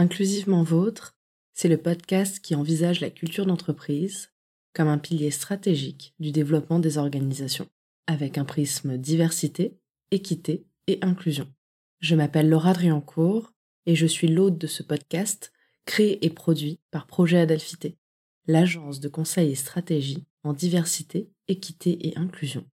Inclusivement 0.00 0.62
Vôtre, 0.62 1.14
c'est 1.52 1.68
le 1.68 1.76
podcast 1.76 2.40
qui 2.40 2.54
envisage 2.54 3.00
la 3.00 3.10
culture 3.10 3.44
d'entreprise 3.44 4.32
comme 4.72 4.88
un 4.88 4.96
pilier 4.96 5.30
stratégique 5.30 6.14
du 6.18 6.32
développement 6.32 6.78
des 6.78 6.96
organisations, 6.96 7.68
avec 8.06 8.38
un 8.38 8.46
prisme 8.46 8.96
diversité, 8.96 9.78
équité 10.10 10.64
et 10.86 11.00
inclusion. 11.02 11.52
Je 11.98 12.14
m'appelle 12.14 12.48
Laura 12.48 12.72
Driancourt 12.72 13.52
et 13.84 13.94
je 13.94 14.06
suis 14.06 14.28
l'hôte 14.28 14.56
de 14.56 14.66
ce 14.66 14.82
podcast 14.82 15.52
créé 15.84 16.24
et 16.24 16.30
produit 16.30 16.80
par 16.90 17.06
Projet 17.06 17.38
Adelphité, 17.38 17.98
l'agence 18.46 19.00
de 19.00 19.08
conseil 19.08 19.50
et 19.50 19.54
stratégie 19.54 20.24
en 20.44 20.54
diversité, 20.54 21.30
équité 21.46 22.08
et 22.08 22.16
inclusion, 22.16 22.64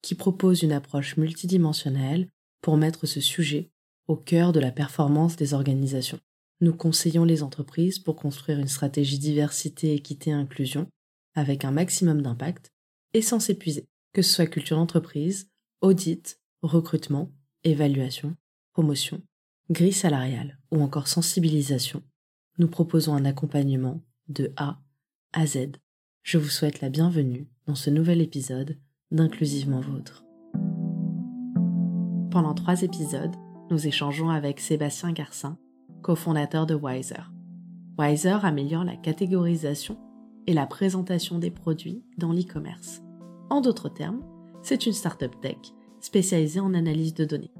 qui 0.00 0.14
propose 0.14 0.62
une 0.62 0.72
approche 0.72 1.18
multidimensionnelle 1.18 2.30
pour 2.62 2.78
mettre 2.78 3.04
ce 3.04 3.20
sujet 3.20 3.70
au 4.08 4.16
cœur 4.16 4.52
de 4.52 4.60
la 4.60 4.72
performance 4.72 5.36
des 5.36 5.52
organisations. 5.52 6.20
Nous 6.60 6.74
conseillons 6.74 7.24
les 7.24 7.42
entreprises 7.42 7.98
pour 7.98 8.16
construire 8.16 8.58
une 8.58 8.68
stratégie 8.68 9.18
diversité, 9.18 9.94
équité 9.94 10.32
inclusion 10.32 10.86
avec 11.34 11.64
un 11.64 11.72
maximum 11.72 12.22
d'impact 12.22 12.70
et 13.12 13.22
sans 13.22 13.40
s'épuiser, 13.40 13.86
que 14.12 14.22
ce 14.22 14.32
soit 14.32 14.46
culture 14.46 14.76
d'entreprise, 14.76 15.50
audit, 15.80 16.40
recrutement, 16.62 17.32
évaluation, 17.64 18.36
promotion, 18.72 19.20
grille 19.70 19.92
salariale 19.92 20.58
ou 20.70 20.80
encore 20.80 21.08
sensibilisation. 21.08 22.02
Nous 22.58 22.68
proposons 22.68 23.14
un 23.14 23.24
accompagnement 23.24 24.00
de 24.28 24.52
A 24.56 24.80
à 25.32 25.46
Z. 25.46 25.72
Je 26.22 26.38
vous 26.38 26.48
souhaite 26.48 26.80
la 26.80 26.88
bienvenue 26.88 27.48
dans 27.66 27.74
ce 27.74 27.90
nouvel 27.90 28.20
épisode 28.20 28.78
d'Inclusivement 29.10 29.80
Vôtre. 29.80 30.24
Pendant 32.30 32.54
trois 32.54 32.82
épisodes, 32.82 33.34
nous 33.70 33.86
échangeons 33.86 34.30
avec 34.30 34.60
Sébastien 34.60 35.12
Garcin, 35.12 35.58
cofondateur 36.04 36.66
de 36.66 36.74
Wiser. 36.74 37.22
Wiser 37.98 38.36
améliore 38.42 38.84
la 38.84 38.94
catégorisation 38.94 39.96
et 40.46 40.52
la 40.52 40.66
présentation 40.66 41.38
des 41.38 41.50
produits 41.50 42.04
dans 42.18 42.30
l'e-commerce. 42.30 43.02
En 43.48 43.62
d'autres 43.62 43.88
termes, 43.88 44.20
c'est 44.62 44.84
une 44.84 44.92
startup 44.92 45.40
tech 45.40 45.56
spécialisée 46.00 46.60
en 46.60 46.74
analyse 46.74 47.14
de 47.14 47.24
données. 47.24 47.54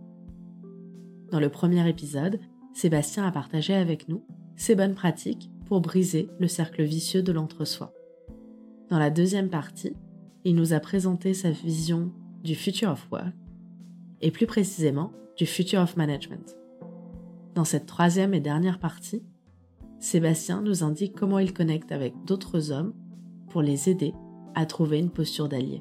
Dans 1.31 1.41
le 1.41 1.49
premier 1.49 1.89
épisode, 1.89 2.39
Sébastien 2.75 3.27
a 3.27 3.33
partagé 3.33 3.73
avec 3.73 4.09
nous 4.11 4.23
ses 4.57 4.75
bonnes 4.75 4.95
pratiques 4.95 5.51
pour 5.65 5.81
briser 5.81 6.29
le 6.39 6.47
cercle 6.47 6.83
vicieux 6.83 7.23
de 7.23 7.33
l'entre-soi. 7.33 7.95
Dans 8.91 8.99
la 8.99 9.09
deuxième 9.09 9.49
partie, 9.49 9.97
il 10.45 10.55
nous 10.55 10.75
a 10.75 10.81
présenté 10.81 11.33
sa 11.33 11.51
vision 11.51 12.13
du 12.43 12.55
Future 12.55 12.91
of 12.91 13.09
Work 13.11 13.33
et 14.21 14.31
plus 14.31 14.47
précisément 14.47 15.13
du 15.39 15.47
Future 15.47 15.81
of 15.81 15.97
Management. 15.97 16.55
Dans 17.55 17.65
cette 17.65 17.87
troisième 17.87 18.35
et 18.35 18.41
dernière 18.41 18.81
partie, 18.81 19.23
Sébastien 20.01 20.61
nous 20.61 20.83
indique 20.83 21.15
comment 21.15 21.39
il 21.39 21.53
connecte 21.53 21.93
avec 21.93 22.13
d'autres 22.25 22.73
hommes 22.73 22.93
pour 23.49 23.63
les 23.63 23.89
aider 23.89 24.13
à 24.57 24.67
trouver 24.67 24.99
une 24.99 25.11
posture 25.11 25.49
d'allié. 25.49 25.81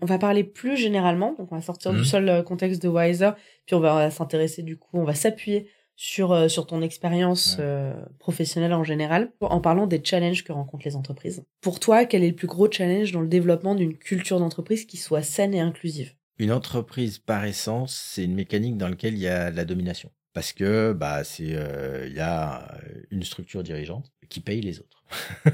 On 0.00 0.06
va 0.06 0.18
parler 0.18 0.42
plus 0.42 0.76
généralement, 0.76 1.36
donc 1.38 1.52
on 1.52 1.54
va 1.54 1.62
sortir 1.62 1.92
du 1.92 1.98
mhm. 1.98 2.04
seul 2.04 2.28
euh, 2.28 2.42
contexte 2.42 2.82
de 2.82 2.88
Wiser, 2.88 3.30
puis 3.66 3.76
on 3.76 3.80
va 3.80 4.10
s'intéresser 4.10 4.64
du 4.64 4.76
coup, 4.76 4.98
on 4.98 5.04
va 5.04 5.14
s'appuyer 5.14 5.68
sur, 6.02 6.32
euh, 6.32 6.48
sur 6.48 6.66
ton 6.66 6.82
expérience 6.82 7.58
euh, 7.60 7.94
professionnelle 8.18 8.72
en 8.72 8.82
général, 8.82 9.30
en 9.40 9.60
parlant 9.60 9.86
des 9.86 10.02
challenges 10.04 10.42
que 10.42 10.50
rencontrent 10.50 10.84
les 10.84 10.96
entreprises. 10.96 11.44
Pour 11.60 11.78
toi, 11.78 12.06
quel 12.06 12.24
est 12.24 12.30
le 12.30 12.34
plus 12.34 12.48
gros 12.48 12.68
challenge 12.68 13.12
dans 13.12 13.20
le 13.20 13.28
développement 13.28 13.76
d'une 13.76 13.96
culture 13.96 14.40
d'entreprise 14.40 14.84
qui 14.84 14.96
soit 14.96 15.22
saine 15.22 15.54
et 15.54 15.60
inclusive? 15.60 16.16
Une 16.38 16.50
entreprise, 16.50 17.18
par 17.18 17.44
essence, 17.44 17.94
c'est 17.94 18.24
une 18.24 18.34
mécanique 18.34 18.78
dans 18.78 18.88
laquelle 18.88 19.14
il 19.14 19.20
y 19.20 19.28
a 19.28 19.52
la 19.52 19.64
domination. 19.64 20.10
Parce 20.32 20.52
que 20.52 20.92
bah 20.92 21.22
c'est 21.22 21.54
euh, 21.54 22.08
il 22.08 22.16
y 22.16 22.20
a 22.20 22.80
une 23.12 23.22
structure 23.22 23.62
dirigeante 23.62 24.10
qui 24.28 24.40
paye 24.40 24.60
les 24.60 24.80
autres. 24.80 25.04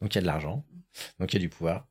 donc 0.00 0.12
il 0.12 0.14
y 0.16 0.18
a 0.18 0.22
de 0.22 0.26
l'argent, 0.26 0.64
donc 1.20 1.32
il 1.32 1.36
y 1.36 1.38
a 1.38 1.40
du 1.40 1.48
pouvoir, 1.48 1.86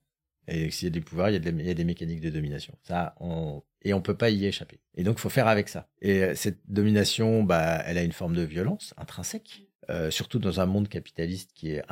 et 0.49 0.69
s'il 0.69 0.87
y 0.87 0.91
a 0.91 0.91
du 0.91 1.01
pouvoir, 1.01 1.29
il 1.29 1.33
y 1.33 1.47
a, 1.47 1.49
il 1.49 1.65
y 1.65 1.69
a 1.69 1.73
des 1.73 1.85
mécaniques 1.85 2.21
de 2.21 2.29
domination. 2.29 2.77
Ça, 2.83 3.15
on, 3.21 3.63
et 3.85 3.93
on 3.93 4.01
peut 4.01 4.17
pas 4.17 4.31
y 4.31 4.45
échapper. 4.45 4.79
Et 4.95 5.03
donc, 5.03 5.19
faut 5.19 5.29
faire 5.29 5.47
avec 5.47 5.69
ça. 5.69 5.87
Et 6.01 6.23
euh, 6.23 6.35
cette 6.35 6.59
domination, 6.67 7.43
bah, 7.43 7.81
elle 7.85 7.97
a 7.97 8.03
une 8.03 8.11
forme 8.11 8.35
de 8.35 8.41
violence 8.41 8.93
intrinsèque, 8.97 9.67
euh, 9.89 10.09
surtout 10.11 10.39
dans 10.39 10.59
un 10.59 10.65
monde 10.65 10.89
capitaliste 10.89 11.51
qui 11.53 11.71
est 11.71 11.83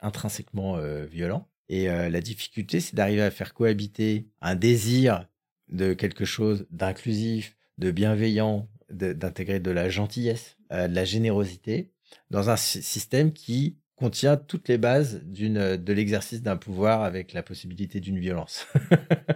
intrinsèquement 0.00 0.76
euh, 0.76 1.04
violent. 1.04 1.48
Et 1.70 1.86
la 1.86 2.20
difficulté, 2.20 2.78
c'est 2.78 2.94
d'arriver 2.94 3.22
à 3.22 3.30
faire 3.30 3.54
cohabiter 3.54 4.28
un 4.42 4.54
désir 4.54 5.26
de 5.68 5.94
quelque 5.94 6.26
chose 6.26 6.66
d'inclusif, 6.70 7.56
de 7.78 7.90
bienveillant, 7.90 8.68
d'intégrer 8.90 9.60
de, 9.60 9.70
la 9.70 9.88
gentillesse, 9.88 10.58
de 10.70 10.94
la 10.94 11.04
générosité 11.06 11.90
dans 12.28 12.50
un 12.50 12.56
système 12.56 13.32
qui 13.32 13.78
contient 13.96 14.36
toutes 14.36 14.68
les 14.68 14.78
bases 14.78 15.22
d'une 15.24 15.76
de 15.76 15.92
l'exercice 15.92 16.42
d'un 16.42 16.56
pouvoir 16.56 17.02
avec 17.02 17.32
la 17.32 17.42
possibilité 17.42 18.00
d'une 18.00 18.18
violence. 18.18 18.66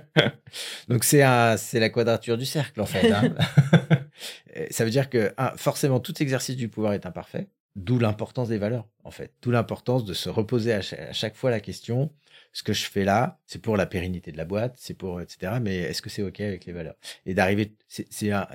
Donc 0.88 1.04
c'est 1.04 1.22
c'est 1.58 1.80
la 1.80 1.90
quadrature 1.90 2.36
du 2.36 2.46
cercle 2.46 2.80
en 2.80 2.86
fait. 2.86 3.10
Hein. 3.12 3.34
ça 4.70 4.84
veut 4.84 4.90
dire 4.90 5.08
que 5.08 5.32
forcément 5.56 6.00
tout 6.00 6.20
exercice 6.22 6.56
du 6.56 6.68
pouvoir 6.68 6.92
est 6.94 7.06
imparfait, 7.06 7.48
d'où 7.76 7.98
l'importance 7.98 8.48
des 8.48 8.58
valeurs 8.58 8.88
en 9.04 9.10
fait, 9.10 9.32
d'où 9.42 9.50
l'importance 9.50 10.04
de 10.04 10.14
se 10.14 10.28
reposer 10.28 10.72
à 10.72 10.82
chaque, 10.82 11.36
fois 11.36 11.50
la 11.50 11.60
question 11.60 12.12
ce 12.52 12.62
que 12.62 12.72
je 12.72 12.86
fais 12.86 13.04
là, 13.04 13.38
c'est 13.46 13.60
pour 13.60 13.76
la 13.76 13.86
pérennité 13.86 14.32
de 14.32 14.38
la 14.38 14.44
boîte, 14.44 14.74
c'est 14.78 14.94
pour 14.94 15.20
etc. 15.20 15.52
Mais 15.60 15.76
est-ce 15.76 16.02
que 16.02 16.10
c'est 16.10 16.22
ok 16.22 16.40
avec 16.40 16.64
les 16.64 16.72
valeurs? 16.72 16.96
Et 17.26 17.34
d'arriver, 17.34 17.76
c'est 17.86 18.32
un, 18.32 18.46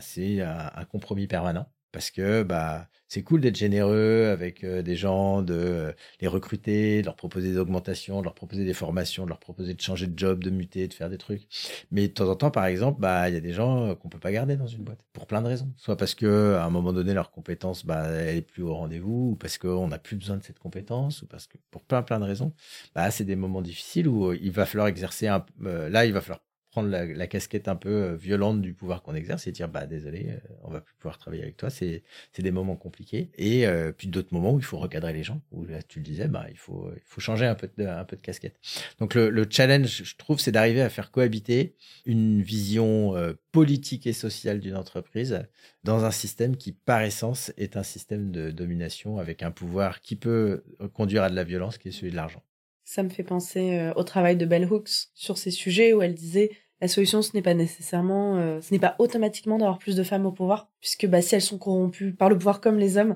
un 0.75 0.85
compromis 0.85 1.27
permanent 1.27 1.69
parce 1.93 2.11
que 2.11 2.43
bah 2.43 2.89
c'est 3.07 3.21
cool 3.21 3.41
d'être 3.41 3.55
généreux 3.55 4.29
avec 4.31 4.63
euh, 4.63 4.81
des 4.81 4.95
gens, 4.95 5.43
de 5.43 5.53
euh, 5.53 5.91
les 6.19 6.27
recruter, 6.27 7.01
de 7.01 7.05
leur 7.05 7.15
proposer 7.15 7.51
des 7.51 7.59
augmentations, 7.59 8.19
de 8.19 8.23
leur 8.23 8.33
proposer 8.33 8.65
des 8.65 8.73
formations, 8.73 9.25
de 9.25 9.29
leur 9.29 9.39
proposer 9.39 9.75
de 9.75 9.81
changer 9.81 10.07
de 10.07 10.17
job, 10.17 10.43
de 10.43 10.49
muter, 10.49 10.87
de 10.87 10.93
faire 10.95 11.11
des 11.11 11.19
trucs. 11.19 11.47
Mais 11.91 12.07
de 12.07 12.13
temps 12.13 12.27
en 12.27 12.35
temps, 12.35 12.49
par 12.49 12.65
exemple, 12.65 12.99
bah 12.99 13.29
il 13.29 13.35
y 13.35 13.37
a 13.37 13.39
des 13.39 13.53
gens 13.53 13.89
euh, 13.89 13.95
qu'on 13.95 14.09
peut 14.09 14.19
pas 14.19 14.31
garder 14.31 14.57
dans 14.57 14.65
une 14.65 14.83
boîte 14.83 14.99
pour 15.13 15.27
plein 15.27 15.43
de 15.43 15.47
raisons. 15.47 15.71
Soit 15.77 15.95
parce 15.95 16.15
que 16.15 16.55
à 16.55 16.65
un 16.65 16.71
moment 16.71 16.91
donné 16.91 17.13
leur 17.13 17.29
compétence 17.31 17.85
bah 17.85 18.07
elle 18.07 18.37
est 18.37 18.41
plus 18.41 18.63
au 18.63 18.73
rendez-vous, 18.73 19.31
ou 19.33 19.35
parce 19.35 19.59
qu'on 19.59 19.87
n'a 19.87 19.99
plus 19.99 20.15
besoin 20.17 20.37
de 20.37 20.43
cette 20.43 20.59
compétence, 20.59 21.21
ou 21.21 21.27
parce 21.27 21.45
que 21.45 21.57
pour 21.69 21.83
plein 21.83 22.01
plein 22.01 22.19
de 22.19 22.25
raisons, 22.25 22.53
bah 22.95 23.11
c'est 23.11 23.25
des 23.25 23.35
moments 23.35 23.61
difficiles 23.61 24.07
où 24.07 24.33
il 24.33 24.51
va 24.51 24.65
falloir 24.65 24.87
exercer 24.87 25.27
un 25.27 25.45
là 25.61 26.05
il 26.05 26.13
va 26.13 26.21
falloir 26.21 26.41
prendre 26.73 26.89
la, 26.89 27.27
casquette 27.27 27.67
un 27.67 27.75
peu 27.75 27.89
euh, 27.89 28.15
violente 28.15 28.59
du 28.59 28.73
pouvoir 28.73 29.03
qu'on 29.03 29.13
exerce 29.13 29.45
et 29.45 29.51
dire 29.51 29.69
bah 29.69 29.85
désolé, 29.85 30.29
euh, 30.29 30.53
on 30.63 30.71
va 30.71 30.81
plus 30.81 30.95
pouvoir 30.95 31.19
travailler 31.19 31.43
avec 31.43 31.55
toi. 31.55 31.69
C'est 31.69 32.03
des 32.39 32.51
moments 32.51 32.75
compliqués 32.75 33.29
et 33.35 33.67
euh, 33.67 33.91
puis 33.91 34.07
d'autres 34.07 34.33
moments 34.33 34.53
où 34.53 34.57
il 34.57 34.65
faut 34.65 34.79
recadrer 34.79 35.13
les 35.13 35.21
gens. 35.21 35.39
Où 35.51 35.65
là 35.65 35.83
tu 35.83 35.99
le 35.99 36.03
disais, 36.03 36.27
bah 36.27 36.47
il 36.49 36.57
faut 36.57 36.91
il 36.95 37.03
faut 37.05 37.21
changer 37.21 37.45
un 37.45 37.53
peu 37.53 37.69
de 37.77 37.85
un 37.85 38.05
peu 38.05 38.15
de 38.15 38.21
casquette. 38.21 38.59
Donc 38.99 39.13
le, 39.13 39.29
le 39.29 39.45
challenge, 39.47 40.03
je 40.03 40.15
trouve, 40.15 40.39
c'est 40.39 40.51
d'arriver 40.51 40.81
à 40.81 40.89
faire 40.89 41.11
cohabiter 41.11 41.75
une 42.05 42.41
vision 42.41 43.13
politique 43.51 44.07
et 44.07 44.13
sociale 44.13 44.59
d'une 44.59 44.75
entreprise 44.75 45.43
dans 45.83 46.05
un 46.05 46.11
système 46.11 46.57
qui 46.57 46.71
par 46.71 47.03
essence 47.03 47.53
est 47.57 47.77
un 47.77 47.83
système 47.83 48.31
de 48.31 48.49
domination 48.49 49.19
avec 49.19 49.43
un 49.43 49.51
pouvoir 49.51 50.01
qui 50.01 50.15
peut 50.15 50.63
conduire 50.93 51.21
à 51.21 51.29
de 51.29 51.35
la 51.35 51.43
violence, 51.43 51.77
qui 51.77 51.89
est 51.89 51.91
celui 51.91 52.09
de 52.09 52.15
l'argent. 52.15 52.41
Ça 52.83 53.03
me 53.03 53.09
fait 53.09 53.23
penser 53.23 53.91
au 53.95 54.03
travail 54.03 54.37
de 54.37 54.45
Bell 54.45 54.65
Hooks 54.65 55.09
sur 55.13 55.37
ces 55.37 55.51
sujets 55.51 55.93
où 55.93 56.01
elle 56.01 56.15
disait 56.15 56.49
la 56.83 56.89
solution, 56.89 57.21
ce 57.21 57.31
n'est 57.33 57.41
pas 57.41 57.53
nécessairement, 57.53 58.35
euh, 58.35 58.59
ce 58.59 58.73
n'est 58.73 58.79
pas 58.79 58.95
automatiquement 58.99 59.57
d'avoir 59.57 59.77
plus 59.79 59.95
de 59.95 60.03
femmes 60.03 60.25
au 60.25 60.33
pouvoir, 60.33 60.69
puisque 60.81 61.07
bah, 61.07 61.21
si 61.21 61.33
elles 61.33 61.41
sont 61.41 61.57
corrompues 61.57 62.13
par 62.13 62.27
le 62.27 62.37
pouvoir 62.37 62.59
comme 62.59 62.77
les 62.77 62.97
hommes, 62.97 63.15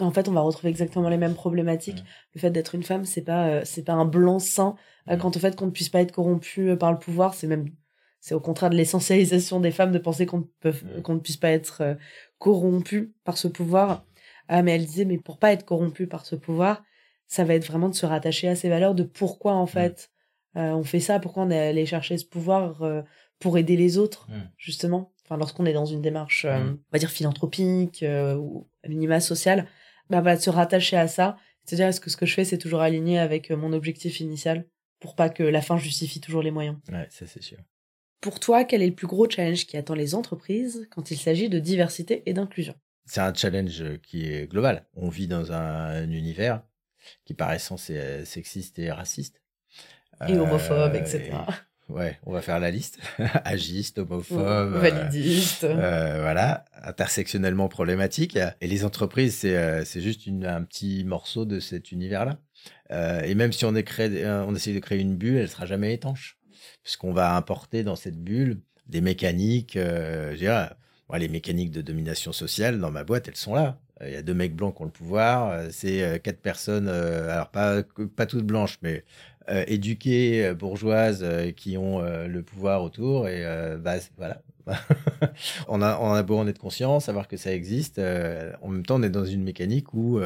en 0.00 0.10
fait, 0.10 0.28
on 0.28 0.32
va 0.32 0.40
retrouver 0.40 0.70
exactement 0.70 1.08
les 1.08 1.16
mêmes 1.16 1.36
problématiques. 1.36 2.02
Le 2.34 2.40
fait 2.40 2.50
d'être 2.50 2.74
une 2.74 2.82
femme, 2.82 3.04
c'est 3.04 3.22
pas, 3.22 3.46
euh, 3.46 3.60
c'est 3.64 3.84
pas 3.84 3.92
un 3.92 4.04
blanc 4.04 4.40
sain. 4.40 4.74
Euh, 5.08 5.16
quant 5.16 5.30
au 5.30 5.38
fait 5.38 5.54
qu'on 5.54 5.66
ne 5.66 5.70
puisse 5.70 5.90
pas 5.90 6.00
être 6.00 6.10
corrompu 6.10 6.76
par 6.76 6.90
le 6.90 6.98
pouvoir, 6.98 7.34
c'est 7.34 7.46
même, 7.46 7.68
c'est 8.18 8.34
au 8.34 8.40
contraire 8.40 8.70
de 8.70 8.74
l'essentialisation 8.74 9.60
des 9.60 9.70
femmes 9.70 9.92
de 9.92 9.98
penser 10.00 10.26
qu'on 10.26 10.48
ne 10.64 11.00
qu'on 11.02 11.14
ne 11.14 11.20
puisse 11.20 11.36
pas 11.36 11.50
être 11.50 11.96
corrompu 12.38 13.14
par 13.22 13.38
ce 13.38 13.46
pouvoir. 13.46 14.04
Ah, 14.48 14.62
mais 14.64 14.72
elle 14.72 14.86
disait, 14.86 15.04
mais 15.04 15.18
pour 15.18 15.38
pas 15.38 15.52
être 15.52 15.64
corrompu 15.64 16.08
par 16.08 16.26
ce 16.26 16.34
pouvoir, 16.34 16.82
ça 17.28 17.44
va 17.44 17.54
être 17.54 17.66
vraiment 17.66 17.88
de 17.88 17.94
se 17.94 18.06
rattacher 18.06 18.48
à 18.48 18.56
ces 18.56 18.68
valeurs, 18.68 18.96
de 18.96 19.04
pourquoi 19.04 19.52
en 19.54 19.66
fait 19.66 20.10
on 20.54 20.84
fait 20.84 21.00
ça, 21.00 21.18
pourquoi 21.20 21.44
on 21.44 21.50
est 21.50 21.68
allé 21.68 21.86
chercher 21.86 22.18
ce 22.18 22.24
pouvoir 22.24 22.82
euh, 22.82 23.02
pour 23.38 23.58
aider 23.58 23.76
les 23.76 23.98
autres, 23.98 24.28
mmh. 24.28 24.50
justement? 24.56 25.12
Enfin, 25.24 25.36
lorsqu'on 25.36 25.66
est 25.66 25.72
dans 25.72 25.86
une 25.86 26.02
démarche, 26.02 26.44
euh, 26.44 26.58
mmh. 26.58 26.78
on 26.78 26.92
va 26.92 26.98
dire 26.98 27.10
philanthropique 27.10 28.04
ou 28.38 28.68
minima 28.86 29.20
sociale, 29.20 29.66
bah, 30.10 30.20
va 30.20 30.36
se 30.36 30.50
rattacher 30.50 30.96
à 30.96 31.08
ça. 31.08 31.36
C'est-à-dire, 31.64 31.88
est-ce 31.88 32.00
que 32.00 32.10
ce 32.10 32.16
que 32.16 32.26
je 32.26 32.34
fais, 32.34 32.44
c'est 32.44 32.58
toujours 32.58 32.80
aligné 32.80 33.18
avec 33.18 33.50
mon 33.50 33.72
objectif 33.72 34.20
initial? 34.20 34.66
Pour 35.00 35.16
pas 35.16 35.28
que 35.28 35.42
la 35.42 35.60
fin 35.60 35.76
justifie 35.76 36.20
toujours 36.20 36.42
les 36.42 36.50
moyens. 36.50 36.76
Ouais, 36.90 37.06
ça 37.10 37.26
c'est 37.26 37.42
sûr. 37.42 37.58
Pour 38.20 38.40
toi, 38.40 38.64
quel 38.64 38.80
est 38.80 38.86
le 38.86 38.94
plus 38.94 39.06
gros 39.06 39.28
challenge 39.28 39.66
qui 39.66 39.76
attend 39.76 39.94
les 39.94 40.14
entreprises 40.14 40.88
quand 40.90 41.10
il 41.10 41.18
s'agit 41.18 41.50
de 41.50 41.58
diversité 41.58 42.22
et 42.24 42.32
d'inclusion? 42.32 42.74
C'est 43.04 43.20
un 43.20 43.34
challenge 43.34 43.84
qui 44.02 44.24
est 44.24 44.50
global. 44.50 44.86
On 44.94 45.10
vit 45.10 45.28
dans 45.28 45.52
un 45.52 46.08
univers 46.10 46.62
qui 47.26 47.34
par 47.34 47.52
essence 47.52 47.90
est 47.90 48.24
sexiste 48.24 48.78
et 48.78 48.90
raciste. 48.90 49.42
Et 50.28 50.38
homophobe, 50.38 50.94
etc. 50.94 51.32
Ouais, 51.88 52.18
on 52.24 52.32
va 52.32 52.40
faire 52.40 52.60
la 52.60 52.70
liste. 52.70 52.98
Agiste, 53.44 53.98
homophobe, 53.98 54.72
validiste. 54.72 55.66
voilà, 55.66 56.64
intersectionnellement 56.82 57.68
problématique. 57.68 58.38
Et 58.60 58.66
les 58.66 58.84
entreprises, 58.84 59.36
c'est 59.36 59.84
c'est 59.84 60.00
juste 60.00 60.26
une, 60.26 60.46
un 60.46 60.62
petit 60.62 61.04
morceau 61.04 61.44
de 61.44 61.60
cet 61.60 61.92
univers-là. 61.92 62.38
et 63.24 63.34
même 63.34 63.52
si 63.52 63.64
on, 63.64 63.74
est 63.74 63.84
créé, 63.84 64.26
on 64.26 64.54
essaye 64.54 64.74
de 64.74 64.80
créer 64.80 65.00
une 65.00 65.16
bulle, 65.16 65.36
elle 65.36 65.48
sera 65.48 65.66
jamais 65.66 65.92
étanche, 65.92 66.38
puisqu'on 66.82 67.12
va 67.12 67.36
importer 67.36 67.84
dans 67.84 67.96
cette 67.96 68.18
bulle 68.18 68.60
des 68.86 69.02
mécaniques. 69.02 69.74
je 69.74 70.36
dirais, 70.36 70.70
les 71.18 71.28
mécaniques 71.28 71.70
de 71.70 71.82
domination 71.82 72.32
sociale 72.32 72.80
dans 72.80 72.90
ma 72.90 73.04
boîte, 73.04 73.28
elles 73.28 73.36
sont 73.36 73.54
là. 73.54 73.78
Il 74.04 74.12
y 74.12 74.16
a 74.16 74.22
deux 74.22 74.34
mecs 74.34 74.56
blancs 74.56 74.74
qui 74.74 74.82
ont 74.82 74.86
le 74.86 74.90
pouvoir. 74.90 75.70
C'est 75.70 76.20
quatre 76.22 76.40
personnes, 76.40 76.88
alors 76.88 77.50
pas, 77.50 77.82
pas 78.16 78.26
toutes 78.26 78.44
blanches, 78.44 78.78
mais 78.82 79.04
éduquées, 79.48 80.54
bourgeoises, 80.54 81.24
qui 81.56 81.76
ont 81.76 82.00
le 82.00 82.42
pouvoir 82.42 82.82
autour. 82.82 83.28
Et 83.28 83.44
bah, 83.80 83.96
voilà. 84.16 84.42
on, 85.68 85.82
a, 85.82 85.98
on 85.98 86.12
a 86.14 86.22
beau 86.22 86.38
en 86.38 86.46
être 86.46 86.58
conscient, 86.58 86.98
savoir 86.98 87.28
que 87.28 87.36
ça 87.36 87.52
existe. 87.52 87.98
en 87.98 88.68
même 88.68 88.86
temps, 88.86 88.96
on 88.96 89.02
est 89.02 89.10
dans 89.10 89.26
une 89.26 89.42
mécanique 89.42 89.92
où, 89.92 90.20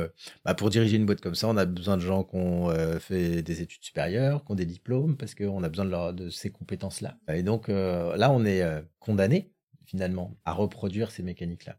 bah, 0.44 0.54
pour 0.54 0.70
diriger 0.70 0.96
une 0.96 1.06
boîte 1.06 1.20
comme 1.20 1.34
ça, 1.34 1.48
on 1.48 1.56
a 1.56 1.64
besoin 1.64 1.96
de 1.96 2.02
gens 2.02 2.22
qui 2.22 2.36
ont 2.36 2.70
fait 3.00 3.42
des 3.42 3.62
études 3.62 3.82
supérieures, 3.82 4.44
qui 4.44 4.52
ont 4.52 4.56
des 4.56 4.66
diplômes, 4.66 5.16
parce 5.16 5.34
qu'on 5.34 5.62
a 5.62 5.68
besoin 5.68 6.12
de, 6.12 6.28
ces 6.30 6.50
compétences-là. 6.50 7.16
Et 7.32 7.42
donc 7.42 7.68
là, 7.68 8.30
on 8.30 8.44
est 8.44 8.62
condamné 9.00 9.50
finalement, 9.88 10.36
à 10.44 10.52
reproduire 10.52 11.10
ces 11.10 11.22
mécaniques-là. 11.22 11.78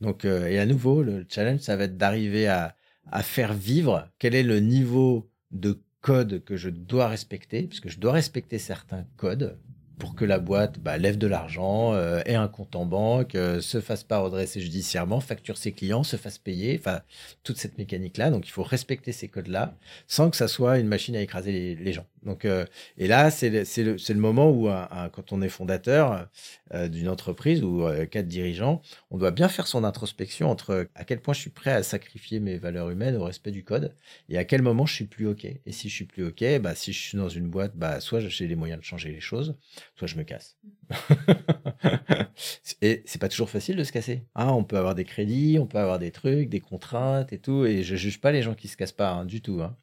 Donc, 0.00 0.24
euh, 0.24 0.46
et 0.46 0.58
à 0.60 0.66
nouveau, 0.66 1.02
le 1.02 1.26
challenge, 1.28 1.60
ça 1.60 1.76
va 1.76 1.84
être 1.84 1.96
d'arriver 1.96 2.46
à 2.46 2.74
faire 3.22 3.52
vivre 3.52 4.08
quel 4.18 4.34
est 4.34 4.42
le 4.42 4.60
niveau 4.60 5.28
de 5.50 5.82
code 6.08 6.42
que 6.42 6.56
je 6.56 6.70
dois 6.70 7.06
respecter, 7.06 7.64
puisque 7.64 7.90
je 7.90 7.98
dois 7.98 8.12
respecter 8.12 8.58
certains 8.58 9.04
codes 9.18 9.58
pour 9.98 10.14
que 10.14 10.24
la 10.24 10.38
boîte 10.38 10.78
bah, 10.78 10.96
lève 10.96 11.18
de 11.18 11.26
l'argent, 11.26 11.92
euh, 11.92 12.22
ait 12.24 12.34
un 12.34 12.48
compte 12.48 12.76
en 12.76 12.86
banque, 12.86 13.34
euh, 13.34 13.60
se 13.60 13.80
fasse 13.82 14.04
pas 14.04 14.18
redresser 14.18 14.60
judiciairement, 14.60 15.20
facture 15.20 15.58
ses 15.58 15.72
clients, 15.72 16.04
se 16.04 16.16
fasse 16.16 16.38
payer, 16.38 16.76
enfin 16.78 17.02
toute 17.42 17.58
cette 17.58 17.76
mécanique-là. 17.76 18.30
Donc 18.30 18.48
il 18.48 18.50
faut 18.50 18.62
respecter 18.62 19.12
ces 19.12 19.28
codes-là 19.28 19.74
sans 20.06 20.30
que 20.30 20.36
ça 20.38 20.48
soit 20.48 20.78
une 20.78 20.88
machine 20.88 21.14
à 21.14 21.20
écraser 21.20 21.76
les, 21.78 21.92
gens. 21.92 22.06
Donc 22.22 22.44
euh, 22.44 22.64
et 22.96 23.06
là 23.06 23.30
c'est 23.30 23.50
le, 23.50 24.14
moment 24.14 24.50
où 24.50 24.68
quand 25.12 25.32
on 25.32 25.42
est 25.42 25.48
fondateur 25.48 26.28
d'une 26.74 27.08
entreprise 27.08 27.62
ou 27.62 27.84
cadre 28.10 28.28
dirigeant, 28.28 28.82
on 29.10 29.18
doit 29.18 29.30
bien 29.30 29.48
faire 29.48 29.66
son 29.66 29.84
introspection 29.84 30.50
entre 30.50 30.88
à 30.94 31.04
quel 31.04 31.20
point 31.20 31.34
je 31.34 31.40
suis 31.40 31.50
prêt 31.50 31.72
à 31.72 31.82
sacrifier 31.82 32.40
mes 32.40 32.58
valeurs 32.58 32.90
humaines 32.90 33.16
au 33.16 33.24
respect 33.24 33.50
du 33.50 33.64
code 33.64 33.94
et 34.28 34.38
à 34.38 34.44
quel 34.44 34.62
moment 34.62 34.86
je 34.86 34.94
suis 34.94 35.06
plus 35.06 35.26
ok. 35.28 35.44
Et 35.44 35.72
si 35.72 35.88
je 35.88 35.94
suis 35.94 36.04
plus 36.04 36.24
ok, 36.24 36.44
bah 36.60 36.74
si 36.74 36.92
je 36.92 37.00
suis 37.00 37.18
dans 37.18 37.28
une 37.28 37.48
boîte, 37.48 37.76
bah 37.76 38.00
soit 38.00 38.20
j'ai 38.20 38.46
les 38.46 38.56
moyens 38.56 38.80
de 38.80 38.84
changer 38.84 39.10
les 39.10 39.20
choses 39.20 39.56
soit 39.96 40.08
je 40.08 40.16
me 40.16 40.24
casse. 40.24 40.56
et 42.82 43.02
c'est 43.06 43.20
pas 43.20 43.28
toujours 43.28 43.50
facile 43.50 43.76
de 43.76 43.84
se 43.84 43.92
casser. 43.92 44.24
Hein, 44.34 44.48
on 44.48 44.64
peut 44.64 44.76
avoir 44.78 44.94
des 44.94 45.04
crédits, 45.04 45.58
on 45.60 45.66
peut 45.66 45.78
avoir 45.78 45.98
des 45.98 46.10
trucs, 46.10 46.48
des 46.48 46.60
contraintes 46.60 47.32
et 47.32 47.38
tout. 47.38 47.64
Et 47.66 47.82
je 47.82 47.96
juge 47.96 48.20
pas 48.20 48.32
les 48.32 48.42
gens 48.42 48.54
qui 48.54 48.68
se 48.68 48.76
cassent 48.76 48.92
pas 48.92 49.10
hein, 49.10 49.24
du 49.24 49.40
tout. 49.40 49.60
Hein. 49.62 49.76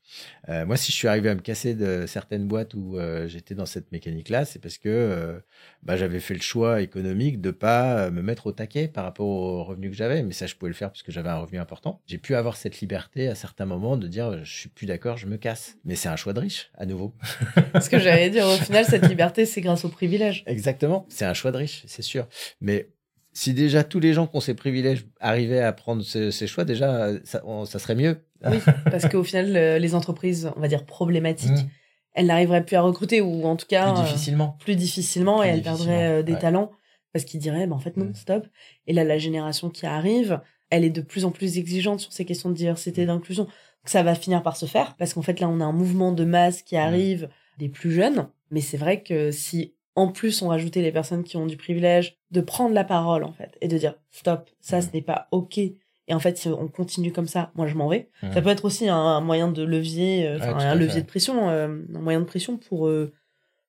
Euh, 0.49 0.65
moi, 0.65 0.77
si 0.77 0.91
je 0.91 0.97
suis 0.97 1.07
arrivé 1.07 1.29
à 1.29 1.35
me 1.35 1.41
casser 1.41 1.75
de 1.75 2.05
certaines 2.07 2.47
boîtes 2.47 2.73
où 2.73 2.97
euh, 2.97 3.27
j'étais 3.27 3.55
dans 3.55 3.65
cette 3.65 3.91
mécanique-là, 3.91 4.45
c'est 4.45 4.59
parce 4.59 4.77
que 4.77 4.89
euh, 4.89 5.39
bah, 5.83 5.97
j'avais 5.97 6.19
fait 6.19 6.33
le 6.33 6.41
choix 6.41 6.81
économique 6.81 7.41
de 7.41 7.51
pas 7.51 8.09
me 8.09 8.21
mettre 8.21 8.47
au 8.47 8.51
taquet 8.51 8.87
par 8.87 9.03
rapport 9.03 9.27
aux 9.27 9.63
revenus 9.63 9.91
que 9.91 9.97
j'avais. 9.97 10.23
Mais 10.23 10.33
ça, 10.33 10.47
je 10.47 10.55
pouvais 10.55 10.69
le 10.69 10.75
faire 10.75 10.89
parce 10.89 11.03
que 11.03 11.11
j'avais 11.11 11.29
un 11.29 11.37
revenu 11.37 11.59
important. 11.59 12.01
J'ai 12.07 12.17
pu 12.17 12.35
avoir 12.35 12.57
cette 12.57 12.79
liberté 12.79 13.27
à 13.27 13.35
certains 13.35 13.65
moments 13.65 13.97
de 13.97 14.07
dire 14.07 14.43
je 14.43 14.53
suis 14.53 14.69
plus 14.69 14.85
d'accord, 14.85 15.17
je 15.17 15.27
me 15.27 15.37
casse. 15.37 15.77
Mais 15.85 15.95
c'est 15.95 16.09
un 16.09 16.15
choix 16.15 16.33
de 16.33 16.39
riche, 16.39 16.71
à 16.77 16.85
nouveau. 16.85 17.13
Ce 17.81 17.89
que 17.89 17.99
j'allais 17.99 18.29
dire, 18.29 18.45
au 18.47 18.57
final, 18.57 18.85
cette 18.85 19.07
liberté, 19.07 19.45
c'est 19.45 19.61
grâce 19.61 19.85
au 19.85 19.89
privilège. 19.89 20.43
Exactement. 20.47 20.94
C'est 21.09 21.25
un 21.25 21.33
choix 21.33 21.51
de 21.51 21.57
riche, 21.57 21.83
c'est 21.87 22.01
sûr. 22.01 22.27
Mais 22.61 22.89
si 23.35 23.53
déjà 23.53 23.83
tous 23.83 23.99
les 23.99 24.13
gens 24.13 24.27
qui 24.27 24.37
ont 24.37 24.39
ces 24.41 24.53
privilèges 24.53 25.05
arrivaient 25.19 25.61
à 25.61 25.73
prendre 25.73 26.03
ces, 26.03 26.47
choix, 26.47 26.63
déjà, 26.63 27.09
ça, 27.25 27.41
serait 27.79 27.95
mieux. 27.95 28.25
Oui, 28.45 28.57
parce 28.85 29.07
qu'au 29.09 29.23
final, 29.23 29.51
les 29.79 29.93
entreprises, 29.93 30.49
on 30.55 30.61
va 30.61 30.69
dire 30.69 30.85
problématiques, 30.85 31.51
mmh. 31.51 31.69
elles 32.13 32.27
n'arriveraient 32.27 32.65
plus 32.65 32.77
à 32.77 32.81
recruter 32.81 33.19
ou 33.19 33.45
en 33.45 33.57
tout 33.57 33.67
cas 33.67 33.93
plus 33.93 34.03
difficilement, 34.03 34.57
plus 34.59 34.75
difficilement 34.75 35.43
et 35.43 35.47
elles 35.47 35.61
perdraient 35.61 36.19
euh, 36.19 36.23
des 36.23 36.37
talents 36.37 36.71
parce 37.11 37.25
qu'ils 37.25 37.41
diraient, 37.41 37.67
bah, 37.67 37.75
en 37.75 37.79
fait 37.79 37.97
non, 37.97 38.05
mmh. 38.05 38.15
stop. 38.15 38.47
Et 38.87 38.93
là, 38.93 39.03
la 39.03 39.17
génération 39.17 39.69
qui 39.69 39.85
arrive, 39.85 40.39
elle 40.69 40.85
est 40.85 40.89
de 40.89 41.01
plus 41.01 41.25
en 41.25 41.31
plus 41.31 41.57
exigeante 41.57 41.99
sur 41.99 42.13
ces 42.13 42.23
questions 42.23 42.49
de 42.49 42.55
diversité 42.55 43.01
et 43.01 43.05
mmh. 43.05 43.07
d'inclusion. 43.07 43.47
Ça 43.83 44.01
va 44.01 44.15
finir 44.15 44.43
par 44.43 44.55
se 44.55 44.65
faire 44.65 44.95
parce 44.95 45.13
qu'en 45.13 45.21
fait 45.21 45.41
là, 45.41 45.49
on 45.49 45.59
a 45.59 45.65
un 45.65 45.73
mouvement 45.73 46.13
de 46.13 46.23
masse 46.23 46.61
qui 46.61 46.77
arrive 46.77 47.29
des 47.59 47.69
plus 47.69 47.91
jeunes. 47.91 48.27
Mais 48.49 48.61
c'est 48.61 48.77
vrai 48.77 49.03
que 49.03 49.31
si 49.31 49.75
en 49.95 50.09
plus, 50.09 50.41
on 50.41 50.49
rajoutait 50.49 50.81
les 50.81 50.91
personnes 50.91 51.23
qui 51.23 51.37
ont 51.37 51.45
du 51.45 51.57
privilège 51.57 52.17
de 52.31 52.41
prendre 52.41 52.73
la 52.73 52.83
parole, 52.83 53.23
en 53.23 53.31
fait, 53.31 53.57
et 53.61 53.67
de 53.67 53.77
dire 53.77 53.95
stop, 54.11 54.49
ça, 54.59 54.81
ce 54.81 54.89
n'est 54.93 55.01
pas 55.01 55.27
OK. 55.31 55.57
Et 55.57 56.13
en 56.13 56.19
fait, 56.19 56.37
si 56.37 56.49
on 56.49 56.67
continue 56.67 57.11
comme 57.11 57.27
ça, 57.27 57.51
moi, 57.55 57.65
je 57.65 57.75
m'en 57.75 57.87
vais. 57.87 58.09
Ça 58.33 58.41
peut 58.41 58.49
être 58.49 58.65
aussi 58.65 58.87
un, 58.89 59.21
moyen 59.21 59.47
de 59.49 59.63
levier, 59.63 60.27
euh, 60.27 60.39
un 60.39 60.75
levier 60.75 61.01
de 61.01 61.07
pression, 61.07 61.49
euh, 61.49 61.67
un 61.95 61.99
moyen 61.99 62.19
de 62.19 62.25
pression 62.25 62.57
pour, 62.57 62.87
euh, 62.87 63.11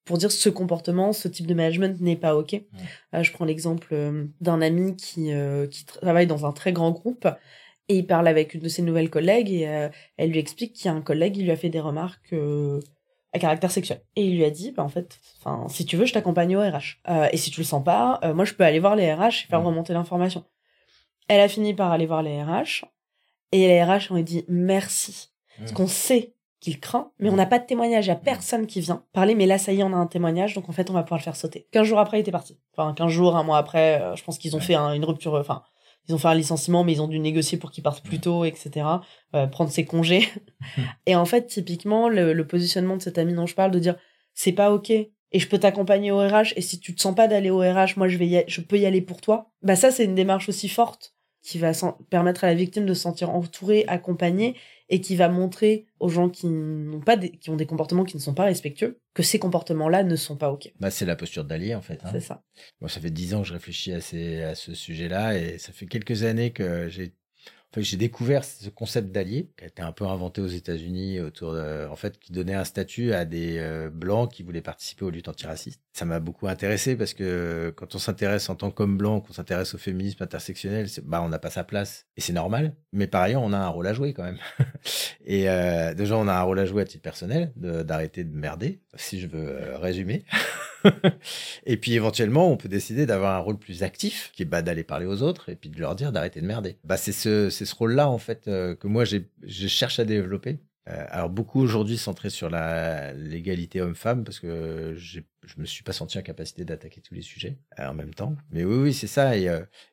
pour 0.04 0.18
dire 0.18 0.30
ce 0.30 0.48
comportement, 0.48 1.12
ce 1.12 1.28
type 1.28 1.46
de 1.46 1.54
management 1.54 1.98
n'est 2.00 2.16
pas 2.16 2.36
OK. 2.36 2.60
je 3.12 3.32
prends 3.32 3.44
l'exemple 3.44 3.94
d'un 4.40 4.60
ami 4.60 4.96
qui, 4.96 5.30
qui 5.70 5.84
travaille 5.84 6.26
dans 6.26 6.44
un 6.44 6.52
très 6.52 6.72
grand 6.72 6.90
groupe 6.90 7.26
et 7.88 7.98
il 7.98 8.06
parle 8.06 8.28
avec 8.28 8.54
une 8.54 8.60
de 8.60 8.68
ses 8.68 8.82
nouvelles 8.82 9.10
collègues 9.10 9.50
et 9.50 9.88
elle 10.16 10.30
lui 10.30 10.38
explique 10.38 10.74
qu'il 10.74 10.86
y 10.86 10.88
a 10.88 10.92
un 10.92 11.00
collègue 11.00 11.34
qui 11.34 11.42
lui 11.42 11.50
a 11.50 11.56
fait 11.56 11.70
des 11.70 11.80
remarques 11.80 12.34
à 13.36 13.38
caractère 13.38 13.70
sexuel. 13.70 14.02
Et 14.16 14.24
il 14.24 14.36
lui 14.36 14.44
a 14.44 14.50
dit, 14.50 14.72
bah, 14.72 14.82
en 14.82 14.88
fait, 14.88 15.18
enfin, 15.38 15.66
si 15.68 15.84
tu 15.86 15.96
veux, 15.96 16.06
je 16.06 16.12
t'accompagne 16.12 16.56
au 16.56 16.60
RH. 16.60 16.98
Euh, 17.08 17.28
et 17.32 17.36
si 17.36 17.50
tu 17.50 17.60
le 17.60 17.64
sens 17.64 17.84
pas, 17.84 18.18
euh, 18.24 18.34
moi, 18.34 18.44
je 18.44 18.54
peux 18.54 18.64
aller 18.64 18.80
voir 18.80 18.96
les 18.96 19.12
RH 19.12 19.44
et 19.44 19.48
faire 19.48 19.62
remonter 19.62 19.92
l'information. 19.92 20.44
Elle 21.28 21.40
a 21.40 21.48
fini 21.48 21.74
par 21.74 21.92
aller 21.92 22.06
voir 22.06 22.22
les 22.22 22.42
RH. 22.42 22.84
Et 23.52 23.68
les 23.68 23.82
RH 23.82 24.10
ont 24.10 24.18
dit 24.20 24.44
merci. 24.48 25.30
Parce 25.58 25.72
qu'on 25.72 25.86
sait 25.86 26.34
qu'il 26.60 26.80
craint, 26.80 27.12
mais 27.18 27.30
on 27.30 27.36
n'a 27.36 27.46
pas 27.46 27.58
de 27.58 27.64
témoignage. 27.64 28.06
Il 28.06 28.08
n'y 28.08 28.16
a 28.16 28.16
personne 28.16 28.66
qui 28.66 28.80
vient 28.80 29.04
parler. 29.12 29.34
Mais 29.34 29.46
là, 29.46 29.58
ça 29.58 29.72
y 29.72 29.80
est, 29.80 29.82
on 29.82 29.92
a 29.92 29.96
un 29.96 30.06
témoignage. 30.06 30.54
Donc, 30.54 30.68
en 30.68 30.72
fait, 30.72 30.90
on 30.90 30.92
va 30.92 31.02
pouvoir 31.02 31.20
le 31.20 31.24
faire 31.24 31.36
sauter. 31.36 31.68
15 31.72 31.86
jours 31.86 31.98
après, 31.98 32.18
il 32.18 32.20
était 32.20 32.32
parti. 32.32 32.58
Enfin, 32.76 32.92
15 32.94 33.10
jours, 33.10 33.36
un 33.36 33.42
mois 33.42 33.58
après, 33.58 34.00
euh, 34.00 34.16
je 34.16 34.24
pense 34.24 34.38
qu'ils 34.38 34.56
ont 34.56 34.60
fait 34.60 34.74
une 34.74 35.04
rupture. 35.04 35.34
Enfin, 35.34 35.62
ils 36.08 36.14
ont 36.14 36.18
fait 36.18 36.28
un 36.28 36.34
licenciement, 36.34 36.84
mais 36.84 36.92
ils 36.92 37.02
ont 37.02 37.08
dû 37.08 37.18
négocier 37.18 37.58
pour 37.58 37.70
qu'il 37.70 37.82
parte 37.82 38.04
plus 38.04 38.20
tôt, 38.20 38.44
etc. 38.44 38.86
Euh, 39.34 39.46
prendre 39.46 39.70
ses 39.70 39.84
congés. 39.84 40.28
et 41.06 41.16
en 41.16 41.24
fait, 41.24 41.46
typiquement, 41.46 42.08
le, 42.08 42.46
positionnement 42.46 42.96
de 42.96 43.02
cet 43.02 43.18
ami 43.18 43.34
dont 43.34 43.46
je 43.46 43.54
parle, 43.54 43.70
de 43.70 43.78
dire 43.78 43.96
c'est 44.34 44.52
pas 44.52 44.72
ok, 44.72 44.90
et 44.90 45.10
je 45.38 45.48
peux 45.48 45.58
t'accompagner 45.58 46.12
au 46.12 46.18
RH, 46.18 46.52
et 46.56 46.60
si 46.60 46.78
tu 46.78 46.94
te 46.94 47.00
sens 47.00 47.14
pas 47.14 47.26
d'aller 47.26 47.50
au 47.50 47.58
RH, 47.58 47.96
moi 47.96 48.08
je 48.08 48.16
vais 48.16 48.44
je 48.46 48.60
peux 48.60 48.78
y 48.78 48.86
aller 48.86 49.00
pour 49.00 49.20
toi. 49.20 49.50
Bah 49.62 49.76
ça, 49.76 49.90
c'est 49.90 50.04
une 50.04 50.14
démarche 50.14 50.48
aussi 50.48 50.68
forte 50.68 51.14
qui 51.42 51.58
va 51.58 51.72
permettre 52.10 52.44
à 52.44 52.48
la 52.48 52.54
victime 52.54 52.86
de 52.86 52.94
se 52.94 53.02
sentir 53.02 53.30
entourée, 53.30 53.84
accompagnée, 53.86 54.56
et 54.88 55.00
qui 55.00 55.16
va 55.16 55.28
montrer 55.28 55.86
aux 55.98 56.08
gens 56.08 56.28
qui 56.28 56.46
n'ont 56.46 57.00
pas 57.00 57.16
qui 57.16 57.50
ont 57.50 57.56
des 57.56 57.66
comportements 57.66 58.04
qui 58.04 58.16
ne 58.16 58.22
sont 58.22 58.34
pas 58.34 58.44
respectueux 58.44 59.00
que 59.14 59.22
ces 59.22 59.38
comportements-là 59.38 60.04
ne 60.04 60.16
sont 60.16 60.36
pas 60.36 60.52
ok. 60.52 60.72
Bah 60.78 60.90
c'est 60.90 61.06
la 61.06 61.16
posture 61.16 61.44
d'allié 61.44 61.74
en 61.74 61.82
fait. 61.82 62.00
Hein. 62.04 62.10
C'est 62.12 62.20
ça. 62.20 62.42
Ça 62.86 63.00
fait 63.00 63.10
dix 63.10 63.34
ans 63.34 63.42
que 63.42 63.48
je 63.48 63.52
réfléchis 63.52 63.92
à, 63.92 64.00
ces, 64.00 64.42
à 64.42 64.54
ce 64.54 64.74
sujet-là 64.74 65.38
et 65.38 65.58
ça 65.58 65.72
fait 65.72 65.86
quelques 65.86 66.22
années 66.22 66.52
que 66.52 66.88
j'ai 66.88 67.14
j'ai 67.82 67.96
découvert 67.96 68.44
ce 68.44 68.68
concept 68.70 69.12
d'allié 69.12 69.50
qui 69.56 69.64
a 69.64 69.66
été 69.66 69.82
un 69.82 69.92
peu 69.92 70.06
inventé 70.06 70.40
aux 70.40 70.46
États-Unis 70.46 71.20
autour 71.20 71.52
de, 71.52 71.86
en 71.90 71.96
fait, 71.96 72.18
qui 72.18 72.32
donnait 72.32 72.54
un 72.54 72.64
statut 72.64 73.12
à 73.12 73.24
des 73.24 73.58
euh, 73.58 73.90
blancs 73.90 74.32
qui 74.32 74.42
voulaient 74.42 74.62
participer 74.62 75.04
aux 75.04 75.10
luttes 75.10 75.28
antiracistes. 75.28 75.82
Ça 75.96 76.04
m'a 76.04 76.20
beaucoup 76.20 76.46
intéressé 76.46 76.94
parce 76.94 77.14
que 77.14 77.72
quand 77.74 77.94
on 77.94 77.98
s'intéresse 77.98 78.50
en 78.50 78.54
tant 78.54 78.70
qu'homme 78.70 78.98
blanc, 78.98 79.20
qu'on 79.20 79.32
s'intéresse 79.32 79.72
au 79.74 79.78
féminisme 79.78 80.22
intersectionnel, 80.22 80.88
bah 81.04 81.22
on 81.22 81.30
n'a 81.30 81.38
pas 81.38 81.48
sa 81.48 81.64
place 81.64 82.04
et 82.18 82.20
c'est 82.20 82.34
normal. 82.34 82.76
Mais 82.92 83.06
par 83.06 83.22
ailleurs, 83.22 83.40
on 83.40 83.54
a 83.54 83.56
un 83.56 83.68
rôle 83.68 83.86
à 83.86 83.94
jouer 83.94 84.12
quand 84.12 84.24
même. 84.24 84.36
et 85.24 85.48
euh, 85.48 85.94
déjà, 85.94 86.18
on 86.18 86.28
a 86.28 86.34
un 86.34 86.42
rôle 86.42 86.58
à 86.58 86.66
jouer 86.66 86.82
à 86.82 86.84
titre 86.84 87.02
personnel 87.02 87.50
d'arrêter 87.56 88.24
de, 88.24 88.36
merder, 88.36 88.82
si 88.96 89.20
je 89.20 89.26
veux 89.26 89.48
euh, 89.48 89.78
résumer. 89.78 90.26
et 91.64 91.78
puis 91.78 91.94
éventuellement, 91.94 92.52
on 92.52 92.58
peut 92.58 92.68
décider 92.68 93.06
d'avoir 93.06 93.34
un 93.34 93.40
rôle 93.40 93.56
plus 93.56 93.82
actif, 93.82 94.32
qui 94.34 94.42
est 94.42 94.46
bah, 94.46 94.60
d'aller 94.60 94.84
parler 94.84 95.06
aux 95.06 95.22
autres 95.22 95.48
et 95.48 95.56
puis 95.56 95.70
de 95.70 95.80
leur 95.80 95.94
dire 95.94 96.12
d'arrêter 96.12 96.42
de 96.42 96.46
merder. 96.46 96.76
Bah, 96.84 96.98
c'est 96.98 97.12
ce, 97.12 97.48
ce 97.48 97.74
rôle-là, 97.74 98.10
en 98.10 98.18
fait, 98.18 98.48
euh, 98.48 98.74
que 98.74 98.86
moi, 98.86 99.04
je 99.06 99.18
cherche 99.66 99.98
à 99.98 100.04
développer. 100.04 100.58
Euh, 100.88 101.04
alors, 101.10 101.30
beaucoup 101.30 101.60
aujourd'hui 101.60 101.98
centré 101.98 102.30
sur 102.30 102.48
la 102.48 103.12
l'égalité 103.12 103.80
homme-femme, 103.80 104.24
parce 104.24 104.38
que 104.38 104.94
je 104.96 105.20
me 105.58 105.64
suis 105.64 105.82
pas 105.82 105.92
senti 105.92 106.18
en 106.18 106.22
capacité 106.22 106.64
d'attaquer 106.64 107.00
tous 107.00 107.14
les 107.14 107.22
sujets 107.22 107.58
euh, 107.78 107.88
en 107.88 107.94
même 107.94 108.14
temps. 108.14 108.36
Mais 108.50 108.64
oui, 108.64 108.76
oui, 108.76 108.94
c'est 108.94 109.06
ça. 109.06 109.36
Et, 109.36 109.48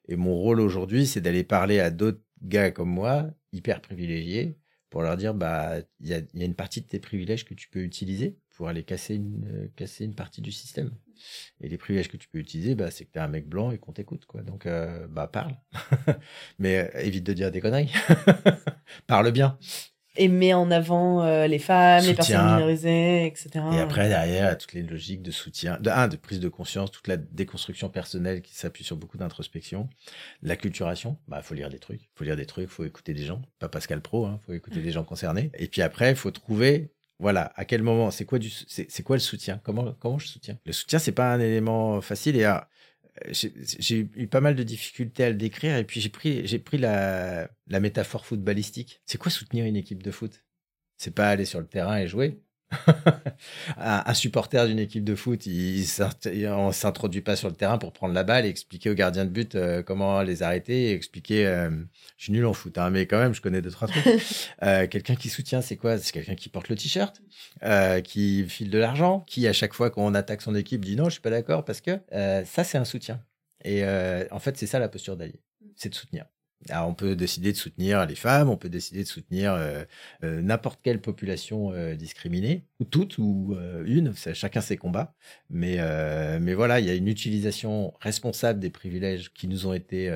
et 0.07 0.15
mon 0.15 0.35
rôle 0.35 0.59
aujourd'hui, 0.59 1.07
c'est 1.07 1.21
d'aller 1.21 1.43
parler 1.43 1.79
à 1.79 1.89
d'autres 1.89 2.21
gars 2.41 2.71
comme 2.71 2.89
moi, 2.89 3.27
hyper 3.53 3.81
privilégiés, 3.81 4.57
pour 4.93 5.01
leur 5.01 5.17
dire, 5.17 5.33
bah, 5.33 5.77
il 6.01 6.07
y 6.07 6.13
a, 6.13 6.21
y 6.35 6.43
a 6.43 6.45
une 6.45 6.53
partie 6.53 6.79
de 6.79 6.85
tes 6.85 6.99
privilèges 6.99 7.45
que 7.45 7.55
tu 7.55 7.67
peux 7.67 7.79
utiliser 7.79 8.37
pour 8.51 8.67
aller 8.67 8.83
casser 8.83 9.15
une, 9.15 9.43
euh, 9.51 9.67
casser 9.75 10.05
une 10.05 10.13
partie 10.13 10.41
du 10.41 10.51
système. 10.51 10.91
Et 11.61 11.67
les 11.67 11.77
privilèges 11.79 12.09
que 12.09 12.17
tu 12.17 12.27
peux 12.27 12.37
utiliser, 12.37 12.75
bah, 12.75 12.91
c'est 12.91 13.05
que 13.05 13.11
tu 13.11 13.17
un 13.17 13.27
mec 13.27 13.47
blanc 13.47 13.71
et 13.71 13.79
qu'on 13.79 13.91
t'écoute. 13.93 14.25
quoi. 14.27 14.43
Donc, 14.43 14.67
euh, 14.67 15.07
bah, 15.07 15.27
parle. 15.27 15.55
Mais 16.59 16.91
euh, 16.93 16.99
évite 16.99 17.23
de 17.23 17.33
dire 17.33 17.51
des 17.51 17.59
conneries. 17.59 17.91
parle 19.07 19.31
bien. 19.31 19.57
Et 20.15 20.27
met 20.27 20.53
en 20.53 20.69
avant 20.69 21.23
euh, 21.23 21.47
les 21.47 21.59
femmes, 21.59 22.03
les 22.05 22.13
personnes 22.13 22.45
minorisées, 22.45 23.25
etc. 23.25 23.49
Et 23.73 23.79
après, 23.79 24.09
derrière, 24.09 24.57
toutes 24.57 24.73
les 24.73 24.83
logiques 24.83 25.21
de 25.21 25.31
soutien, 25.31 25.79
de, 25.79 25.89
un, 25.89 26.07
de 26.07 26.15
prise 26.15 26.39
de 26.39 26.49
conscience, 26.49 26.91
toute 26.91 27.07
la 27.07 27.17
déconstruction 27.17 27.89
personnelle 27.89 28.41
qui 28.41 28.55
s'appuie 28.55 28.83
sur 28.83 28.95
beaucoup 28.95 29.17
d'introspection, 29.17 29.89
l'acculturation, 30.41 31.17
bah, 31.27 31.41
faut 31.41 31.55
lire 31.55 31.69
des 31.69 31.79
trucs, 31.79 32.09
faut 32.15 32.23
lire 32.23 32.35
des 32.35 32.45
trucs, 32.45 32.69
faut 32.69 32.85
écouter 32.85 33.13
des 33.13 33.23
gens, 33.23 33.41
pas 33.59 33.69
Pascal 33.69 34.01
Pro, 34.01 34.25
hein, 34.25 34.39
faut 34.45 34.53
écouter 34.53 34.81
des 34.81 34.91
gens 34.91 35.03
concernés. 35.03 35.51
Et 35.57 35.67
puis 35.67 35.81
après, 35.81 36.11
il 36.11 36.15
faut 36.15 36.31
trouver 36.31 36.91
voilà, 37.19 37.53
à 37.55 37.63
quel 37.63 37.83
moment, 37.83 38.11
c'est 38.11 38.25
quoi 38.25 38.37
du, 38.39 38.49
c'est 38.49 39.03
quoi 39.03 39.15
le 39.15 39.21
soutien? 39.21 39.61
Comment 39.63 39.93
comment 39.93 40.19
je 40.19 40.27
soutiens? 40.27 40.57
Le 40.65 40.73
soutien, 40.73 40.99
c'est 40.99 41.11
pas 41.13 41.31
un 41.31 41.39
élément 41.39 42.01
facile 42.01 42.35
et 42.35 42.43
à, 42.43 42.67
j'ai 43.31 44.09
eu 44.15 44.27
pas 44.27 44.41
mal 44.41 44.55
de 44.55 44.63
difficultés 44.63 45.23
à 45.23 45.29
le 45.29 45.35
décrire 45.35 45.77
et 45.77 45.83
puis 45.83 46.01
j'ai 46.01 46.09
pris, 46.09 46.59
pris 46.59 46.77
la, 46.77 47.49
la 47.67 47.79
métaphore 47.79 48.25
footballistique. 48.25 49.01
C'est 49.05 49.17
quoi 49.17 49.31
soutenir 49.31 49.65
une 49.65 49.75
équipe 49.75 50.03
de 50.03 50.11
foot? 50.11 50.43
C'est 50.97 51.13
pas 51.13 51.29
aller 51.29 51.45
sur 51.45 51.59
le 51.59 51.67
terrain 51.67 51.97
et 51.99 52.07
jouer, 52.07 52.41
un, 53.77 54.13
supporter 54.13 54.67
d'une 54.67 54.79
équipe 54.79 55.03
de 55.03 55.15
foot, 55.15 55.45
il, 55.45 55.85
on 56.49 56.71
s'introduit 56.71 57.21
pas 57.21 57.35
sur 57.35 57.49
le 57.49 57.55
terrain 57.55 57.77
pour 57.77 57.93
prendre 57.93 58.13
la 58.13 58.23
balle 58.23 58.45
et 58.45 58.49
expliquer 58.49 58.89
aux 58.89 58.93
gardiens 58.93 59.25
de 59.25 59.29
but 59.29 59.55
euh, 59.55 59.83
comment 59.83 60.21
les 60.21 60.43
arrêter 60.43 60.91
et 60.91 60.93
expliquer. 60.93 61.45
Euh, 61.47 61.69
je 62.17 62.25
suis 62.25 62.33
nul 62.33 62.45
en 62.45 62.53
foot, 62.53 62.77
hein, 62.77 62.89
mais 62.89 63.05
quand 63.05 63.19
même, 63.19 63.33
je 63.33 63.41
connais 63.41 63.61
deux 63.61 63.71
trois 63.71 63.87
trucs. 63.87 64.03
Euh, 64.63 64.87
quelqu'un 64.87 65.15
qui 65.15 65.29
soutient, 65.29 65.61
c'est 65.61 65.75
quoi? 65.75 65.97
C'est 65.97 66.11
quelqu'un 66.11 66.35
qui 66.35 66.47
porte 66.47 66.69
le 66.69 66.75
t-shirt, 66.75 67.21
qui 68.03 68.45
file 68.47 68.69
de 68.69 68.77
l'argent, 68.77 69.21
qui 69.27 69.47
à 69.47 69.53
chaque 69.53 69.73
fois 69.73 69.89
qu'on 69.89 70.13
attaque 70.13 70.41
son 70.41 70.55
équipe 70.55 70.85
dit 70.85 70.95
non, 70.95 71.05
je 71.05 71.11
suis 71.11 71.21
pas 71.21 71.29
d'accord 71.29 71.65
parce 71.65 71.81
que 71.81 71.99
ça 72.45 72.63
c'est 72.63 72.77
un 72.77 72.85
soutien. 72.85 73.21
Et 73.65 73.83
en 74.31 74.39
fait, 74.39 74.57
c'est 74.57 74.67
ça 74.67 74.79
la 74.79 74.89
posture 74.89 75.17
d'allié, 75.17 75.41
c'est 75.75 75.89
de 75.89 75.95
soutenir. 75.95 76.25
Alors, 76.69 76.87
on 76.87 76.93
peut 76.93 77.15
décider 77.15 77.51
de 77.51 77.57
soutenir 77.57 78.05
les 78.05 78.15
femmes, 78.15 78.49
on 78.49 78.57
peut 78.57 78.69
décider 78.69 79.03
de 79.03 79.07
soutenir 79.07 79.53
euh, 79.53 79.83
euh, 80.23 80.41
n'importe 80.41 80.79
quelle 80.81 81.01
population 81.01 81.71
euh, 81.73 81.95
discriminée, 81.95 82.65
ou 82.79 82.85
toute, 82.85 83.17
ou 83.17 83.55
une, 83.85 84.13
chacun 84.15 84.61
ses 84.61 84.77
combats. 84.77 85.13
Mais, 85.49 85.77
mais 86.39 86.53
voilà, 86.53 86.79
il 86.79 86.85
y 86.85 86.89
a 86.89 86.95
une 86.95 87.07
utilisation 87.07 87.93
responsable 87.99 88.59
des 88.59 88.69
privilèges 88.69 89.31
qui 89.33 89.47
nous 89.47 89.67
ont 89.67 89.73
été 89.73 90.11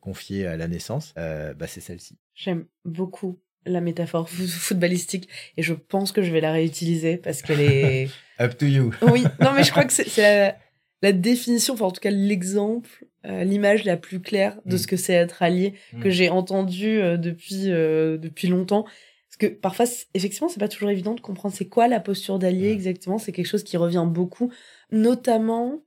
confiés 0.00 0.46
à 0.46 0.56
la 0.56 0.68
naissance, 0.68 1.12
bah, 1.16 1.66
c'est 1.66 1.80
celle-ci. 1.80 2.18
J'aime 2.34 2.66
beaucoup 2.84 3.40
la 3.66 3.80
métaphore 3.80 4.28
footballistique 4.48 5.28
et 5.56 5.62
je 5.62 5.74
pense 5.74 6.12
que 6.12 6.22
je 6.22 6.32
vais 6.32 6.40
la 6.40 6.52
réutiliser 6.52 7.16
parce 7.16 7.42
qu'elle 7.42 7.60
est... 7.60 8.08
Up 8.40 8.56
to 8.56 8.64
you. 8.64 8.94
oui, 9.02 9.24
non 9.40 9.52
mais 9.52 9.64
je 9.64 9.70
crois 9.70 9.84
que 9.84 9.92
c'est 9.92 10.16
la, 10.16 10.56
la 11.02 11.12
définition, 11.12 11.74
enfin 11.74 11.86
en 11.86 11.90
tout 11.90 12.00
cas 12.00 12.10
l'exemple 12.10 13.06
euh, 13.26 13.44
l'image 13.44 13.84
la 13.84 13.96
plus 13.96 14.20
claire 14.20 14.58
de 14.64 14.74
mm. 14.74 14.78
ce 14.78 14.86
que 14.86 14.96
c'est 14.96 15.12
être 15.12 15.42
allié 15.42 15.74
que 16.02 16.08
mm. 16.08 16.10
j'ai 16.10 16.30
entendu 16.30 17.00
euh, 17.00 17.16
depuis 17.16 17.70
euh, 17.70 18.16
depuis 18.16 18.48
longtemps. 18.48 18.84
Parce 18.84 19.36
que 19.38 19.46
parfois 19.46 19.86
effectivement 20.14 20.48
c'est 20.48 20.60
pas 20.60 20.68
toujours 20.68 20.90
évident 20.90 21.14
de 21.14 21.20
comprendre 21.20 21.54
c'est 21.54 21.68
quoi 21.68 21.86
la 21.86 22.00
posture 22.00 22.38
d'allié 22.38 22.70
exactement. 22.70 23.18
C'est 23.18 23.32
quelque 23.32 23.46
chose 23.46 23.64
qui 23.64 23.76
revient 23.76 24.06
beaucoup. 24.06 24.52
Notamment 24.90 25.82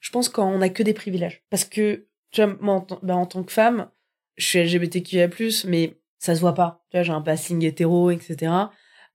je 0.00 0.10
pense 0.10 0.28
quand 0.28 0.48
on 0.48 0.60
a 0.60 0.68
que 0.68 0.82
des 0.82 0.94
privilèges. 0.94 1.42
Parce 1.50 1.64
que 1.64 2.06
tu 2.30 2.42
vois 2.42 2.56
moi, 2.60 2.74
en, 2.74 2.86
bah, 3.02 3.16
en 3.16 3.26
tant 3.26 3.42
que 3.42 3.52
femme 3.52 3.88
je 4.36 4.46
suis 4.46 4.62
LGBTQIA+ 4.62 5.28
mais 5.66 5.98
ça 6.18 6.34
se 6.34 6.40
voit 6.40 6.54
pas. 6.54 6.84
Tu 6.90 6.96
vois 6.96 7.02
j'ai 7.02 7.12
un 7.12 7.22
passing 7.22 7.64
hétéro 7.64 8.10
etc 8.10 8.52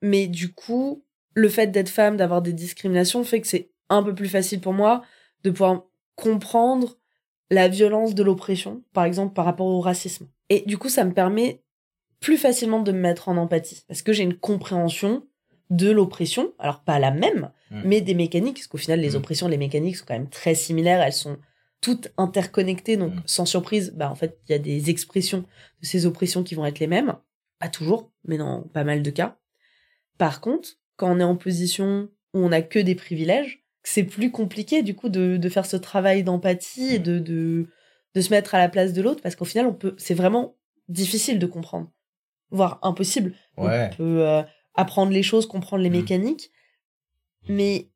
mais 0.03 0.27
du 0.27 0.53
coup 0.53 1.03
le 1.33 1.49
fait 1.49 1.67
d'être 1.67 1.89
femme 1.89 2.17
d'avoir 2.17 2.43
des 2.43 2.53
discriminations 2.53 3.23
fait 3.23 3.41
que 3.41 3.47
c'est 3.47 3.71
un 3.89 4.03
peu 4.03 4.13
plus 4.13 4.27
facile 4.29 4.59
pour 4.59 4.73
moi 4.73 5.03
de 5.43 5.51
pouvoir 5.51 5.83
comprendre 6.15 6.97
la 7.49 7.67
violence 7.67 8.15
de 8.15 8.23
l'oppression, 8.23 8.83
par 8.93 9.05
exemple 9.05 9.33
par 9.33 9.45
rapport 9.45 9.67
au 9.67 9.79
racisme. 9.79 10.27
Et 10.49 10.61
du 10.61 10.77
coup, 10.77 10.89
ça 10.89 11.03
me 11.03 11.13
permet 11.13 11.61
plus 12.19 12.37
facilement 12.37 12.81
de 12.81 12.91
me 12.91 12.99
mettre 12.99 13.29
en 13.29 13.37
empathie, 13.37 13.83
parce 13.87 14.01
que 14.01 14.13
j'ai 14.13 14.23
une 14.23 14.37
compréhension 14.37 15.27
de 15.69 15.89
l'oppression, 15.89 16.53
alors 16.59 16.81
pas 16.83 16.99
la 16.99 17.11
même, 17.11 17.51
mmh. 17.71 17.81
mais 17.85 18.01
des 18.01 18.13
mécaniques, 18.13 18.57
parce 18.57 18.67
qu'au 18.67 18.77
final, 18.77 18.99
les 18.99 19.11
mmh. 19.11 19.15
oppressions, 19.15 19.47
les 19.47 19.57
mécaniques 19.57 19.97
sont 19.97 20.05
quand 20.07 20.13
même 20.13 20.29
très 20.29 20.55
similaires, 20.55 21.01
elles 21.01 21.13
sont 21.13 21.37
toutes 21.81 22.09
interconnectées, 22.17 22.95
donc 22.95 23.13
mmh. 23.13 23.23
sans 23.25 23.45
surprise, 23.45 23.93
bah 23.95 24.09
en 24.09 24.15
fait, 24.15 24.39
il 24.47 24.51
y 24.51 24.55
a 24.55 24.59
des 24.59 24.89
expressions 24.89 25.39
de 25.81 25.85
ces 25.85 26.05
oppressions 26.05 26.43
qui 26.43 26.55
vont 26.55 26.65
être 26.65 26.79
les 26.79 26.87
mêmes, 26.87 27.15
pas 27.59 27.69
toujours, 27.69 28.11
mais 28.25 28.37
dans 28.37 28.61
pas 28.61 28.83
mal 28.83 29.01
de 29.01 29.09
cas. 29.09 29.37
Par 30.17 30.41
contre, 30.41 30.69
quand 30.95 31.11
on 31.11 31.19
est 31.19 31.23
en 31.23 31.35
position 31.35 32.09
où 32.33 32.39
on 32.39 32.49
n'a 32.49 32.61
que 32.61 32.79
des 32.79 32.95
privilèges, 32.95 33.62
c'est 33.83 34.03
plus 34.03 34.31
compliqué 34.31 34.81
du 34.81 34.95
coup 34.95 35.09
de, 35.09 35.37
de 35.37 35.49
faire 35.49 35.65
ce 35.65 35.75
travail 35.75 36.23
d'empathie 36.23 36.95
et 36.95 36.99
de, 36.99 37.19
de, 37.19 37.67
de 38.15 38.21
se 38.21 38.29
mettre 38.29 38.55
à 38.55 38.59
la 38.59 38.69
place 38.69 38.93
de 38.93 39.01
l'autre 39.01 39.21
parce 39.21 39.35
qu'au 39.35 39.45
final 39.45 39.67
on 39.67 39.73
peut 39.73 39.93
c'est 39.97 40.13
vraiment 40.13 40.55
difficile 40.87 41.39
de 41.39 41.45
comprendre 41.45 41.91
voire 42.49 42.79
impossible. 42.83 43.33
On 43.57 43.67
peut 43.97 44.27
euh, 44.27 44.43
apprendre 44.75 45.11
les 45.11 45.23
choses 45.23 45.45
comprendre 45.45 45.83
les 45.83 45.89
mmh. 45.89 45.93
mécaniques 45.93 46.51
mais 47.49 47.89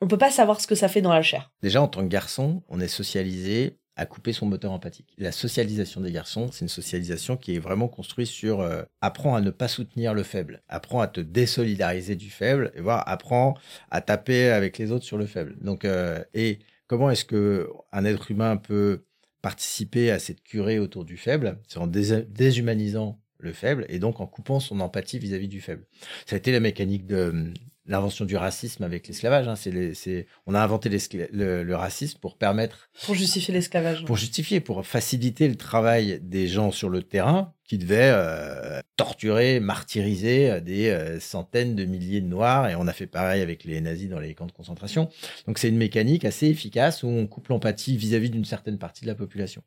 on 0.00 0.06
peut 0.06 0.18
pas 0.18 0.30
savoir 0.30 0.60
ce 0.60 0.66
que 0.66 0.74
ça 0.74 0.88
fait 0.88 1.02
dans 1.02 1.12
la 1.12 1.22
chair. 1.22 1.52
Déjà 1.62 1.82
en 1.82 1.88
tant 1.88 2.02
que 2.02 2.08
garçon 2.08 2.62
on 2.68 2.80
est 2.80 2.88
socialisé 2.88 3.78
à 3.96 4.06
couper 4.06 4.32
son 4.32 4.46
moteur 4.46 4.72
empathique. 4.72 5.14
La 5.18 5.32
socialisation 5.32 6.00
des 6.00 6.12
garçons, 6.12 6.50
c'est 6.50 6.64
une 6.64 6.68
socialisation 6.68 7.36
qui 7.36 7.54
est 7.54 7.58
vraiment 7.58 7.88
construite 7.88 8.28
sur 8.28 8.60
euh, 8.60 8.82
apprends 9.00 9.34
à 9.34 9.40
ne 9.40 9.50
pas 9.50 9.68
soutenir 9.68 10.14
le 10.14 10.22
faible, 10.22 10.62
apprends 10.68 11.00
à 11.00 11.08
te 11.08 11.20
désolidariser 11.20 12.16
du 12.16 12.30
faible 12.30 12.72
et 12.74 12.80
voir 12.80 13.06
apprends 13.06 13.54
à 13.90 14.00
taper 14.00 14.48
avec 14.48 14.78
les 14.78 14.92
autres 14.92 15.04
sur 15.04 15.18
le 15.18 15.26
faible. 15.26 15.56
Donc 15.60 15.84
euh, 15.84 16.22
et 16.34 16.60
comment 16.86 17.10
est-ce 17.10 17.24
que 17.24 17.68
un 17.92 18.04
être 18.04 18.30
humain 18.30 18.56
peut 18.56 19.04
participer 19.42 20.10
à 20.10 20.18
cette 20.18 20.42
curée 20.42 20.78
autour 20.78 21.04
du 21.04 21.16
faible, 21.16 21.58
c'est 21.66 21.78
en 21.78 21.88
déshumanisant 21.88 23.20
le 23.38 23.52
faible 23.52 23.84
et 23.88 23.98
donc 23.98 24.20
en 24.20 24.26
coupant 24.26 24.60
son 24.60 24.78
empathie 24.80 25.18
vis-à-vis 25.18 25.48
du 25.48 25.60
faible. 25.60 25.84
Ça 26.26 26.36
a 26.36 26.38
été 26.38 26.52
la 26.52 26.60
mécanique 26.60 27.06
de 27.06 27.52
l'invention 27.86 28.24
du 28.24 28.36
racisme 28.36 28.84
avec 28.84 29.08
l'esclavage. 29.08 29.48
Hein. 29.48 29.56
C'est 29.56 30.26
on 30.46 30.54
a 30.54 30.60
inventé 30.60 30.88
le, 30.88 31.74
racisme 31.74 32.18
pour 32.20 32.36
permettre... 32.36 32.90
Pour 33.04 33.14
justifier 33.14 33.52
l'esclavage. 33.52 34.04
Pour 34.04 34.16
justifier, 34.16 34.60
pour 34.60 34.86
faciliter 34.86 35.48
le 35.48 35.56
travail 35.56 36.20
des 36.22 36.46
gens 36.46 36.70
sur 36.70 36.88
le 36.88 37.02
terrain 37.02 37.52
qui 37.64 37.78
devaient 37.78 38.12
euh, 38.12 38.80
torturer, 38.96 39.58
martyriser 39.58 40.50
euh, 40.50 40.60
des 40.60 40.90
euh, 40.90 41.20
centaines 41.20 41.74
de 41.74 41.84
milliers 41.84 42.20
de 42.20 42.26
Noirs. 42.26 42.68
Et 42.68 42.74
on 42.74 42.86
a 42.86 42.92
fait 42.92 43.06
pareil 43.06 43.40
avec 43.40 43.64
les 43.64 43.80
nazis 43.80 44.10
dans 44.10 44.18
les 44.18 44.34
camps 44.34 44.46
de 44.46 44.52
concentration. 44.52 45.08
Donc 45.46 45.58
c'est 45.58 45.68
une 45.68 45.78
mécanique 45.78 46.24
assez 46.24 46.48
efficace 46.48 47.02
où 47.02 47.06
on 47.06 47.26
coupe 47.26 47.48
l'empathie 47.48 47.96
vis-à-vis 47.96 48.30
d'une 48.30 48.44
certaine 48.44 48.78
partie 48.78 49.02
de 49.02 49.06
la 49.06 49.14
population. 49.14 49.62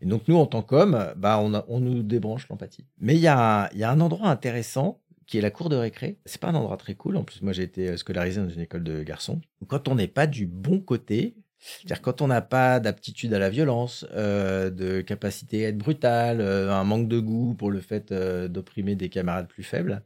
Et 0.00 0.06
donc 0.06 0.26
nous, 0.26 0.36
en 0.36 0.46
tant 0.46 0.62
qu'hommes, 0.62 1.12
bah, 1.16 1.38
on, 1.38 1.52
on 1.68 1.80
nous 1.80 2.02
débranche 2.02 2.48
l'empathie. 2.48 2.86
Mais 2.98 3.14
il 3.14 3.20
y, 3.20 3.28
a, 3.28 3.70
y 3.74 3.84
a 3.84 3.90
un 3.90 4.00
endroit 4.00 4.28
intéressant 4.28 5.00
qui 5.26 5.38
est 5.38 5.40
la 5.40 5.50
cour 5.50 5.68
de 5.68 5.76
récré. 5.76 6.18
C'est 6.26 6.40
pas 6.40 6.48
un 6.48 6.54
endroit 6.54 6.76
très 6.76 6.94
cool. 6.94 7.16
En 7.16 7.24
plus, 7.24 7.42
moi, 7.42 7.52
j'ai 7.52 7.62
été 7.62 7.88
euh, 7.88 7.96
scolarisé 7.96 8.40
dans 8.40 8.48
une 8.48 8.60
école 8.60 8.84
de 8.84 9.02
garçons. 9.02 9.40
Quand 9.66 9.88
on 9.88 9.94
n'est 9.94 10.08
pas 10.08 10.26
du 10.26 10.46
bon 10.46 10.80
côté, 10.80 11.36
c'est-à-dire 11.58 12.02
quand 12.02 12.20
on 12.20 12.26
n'a 12.26 12.42
pas 12.42 12.78
d'aptitude 12.78 13.32
à 13.32 13.38
la 13.38 13.48
violence, 13.48 14.04
euh, 14.12 14.68
de 14.68 15.00
capacité 15.00 15.64
à 15.64 15.68
être 15.70 15.78
brutal, 15.78 16.42
euh, 16.42 16.70
un 16.70 16.84
manque 16.84 17.08
de 17.08 17.18
goût 17.18 17.54
pour 17.54 17.70
le 17.70 17.80
fait 17.80 18.12
d'opprimer 18.12 18.96
des 18.96 19.08
camarades 19.08 19.48
plus 19.48 19.62
faibles, 19.62 20.02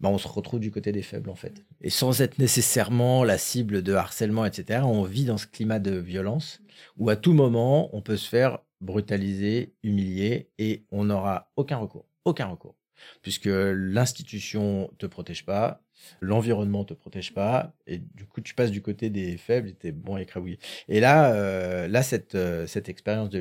ben 0.00 0.08
on 0.08 0.16
se 0.16 0.26
retrouve 0.26 0.60
du 0.60 0.70
côté 0.70 0.90
des 0.90 1.02
faibles 1.02 1.28
en 1.28 1.34
fait. 1.34 1.64
Et 1.82 1.90
sans 1.90 2.22
être 2.22 2.38
nécessairement 2.38 3.24
la 3.24 3.36
cible 3.36 3.82
de 3.82 3.92
harcèlement, 3.92 4.46
etc., 4.46 4.80
on 4.84 5.02
vit 5.02 5.26
dans 5.26 5.36
ce 5.36 5.46
climat 5.46 5.80
de 5.80 5.96
violence 5.96 6.62
où 6.96 7.10
à 7.10 7.16
tout 7.16 7.34
moment 7.34 7.94
on 7.94 8.00
peut 8.00 8.16
se 8.16 8.28
faire 8.28 8.60
brutaliser, 8.80 9.74
humilier 9.82 10.50
et 10.58 10.86
on 10.90 11.04
n'aura 11.04 11.52
aucun 11.56 11.76
recours. 11.76 12.06
Aucun 12.24 12.46
recours 12.46 12.76
puisque 13.22 13.48
l'institution 13.48 14.90
te 14.98 15.06
protège 15.06 15.44
pas, 15.44 15.82
l'environnement 16.20 16.84
te 16.84 16.94
protège 16.94 17.32
pas, 17.34 17.74
et 17.86 17.98
du 17.98 18.26
coup 18.26 18.40
tu 18.40 18.54
passes 18.54 18.70
du 18.70 18.82
côté 18.82 19.10
des 19.10 19.36
faibles 19.36 19.68
et 19.68 19.74
t'es 19.74 19.92
bon 19.92 20.16
écrabouillé. 20.16 20.58
Et 20.88 21.00
là, 21.00 21.32
euh, 21.34 21.88
là 21.88 22.02
cette 22.02 22.34
euh, 22.34 22.66
cette 22.66 22.88
expérience 22.88 23.30
de 23.30 23.38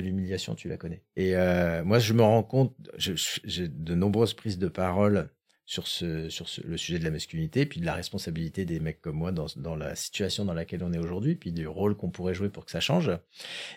l'humiliation, 0.00 0.54
tu 0.54 0.68
la 0.68 0.76
connais. 0.76 1.02
Et 1.16 1.36
euh, 1.36 1.84
moi, 1.84 1.98
je 1.98 2.12
me 2.12 2.22
rends 2.22 2.42
compte, 2.42 2.74
j'ai 2.96 3.68
de 3.68 3.94
nombreuses 3.94 4.34
prises 4.34 4.58
de 4.58 4.68
parole 4.68 5.28
sur, 5.64 5.86
ce, 5.86 6.28
sur 6.28 6.46
le 6.64 6.76
sujet 6.76 6.98
de 6.98 7.04
la 7.04 7.10
masculinité, 7.10 7.66
puis 7.66 7.80
de 7.80 7.86
la 7.86 7.94
responsabilité 7.94 8.64
des 8.64 8.80
mecs 8.80 9.00
comme 9.00 9.16
moi 9.16 9.32
dans, 9.32 9.46
dans 9.56 9.76
la 9.76 9.94
situation 9.94 10.44
dans 10.44 10.54
laquelle 10.54 10.82
on 10.82 10.92
est 10.92 10.98
aujourd'hui, 10.98 11.34
puis 11.34 11.52
du 11.52 11.66
rôle 11.66 11.96
qu'on 11.96 12.10
pourrait 12.10 12.34
jouer 12.34 12.48
pour 12.48 12.64
que 12.64 12.70
ça 12.70 12.80
change. 12.80 13.10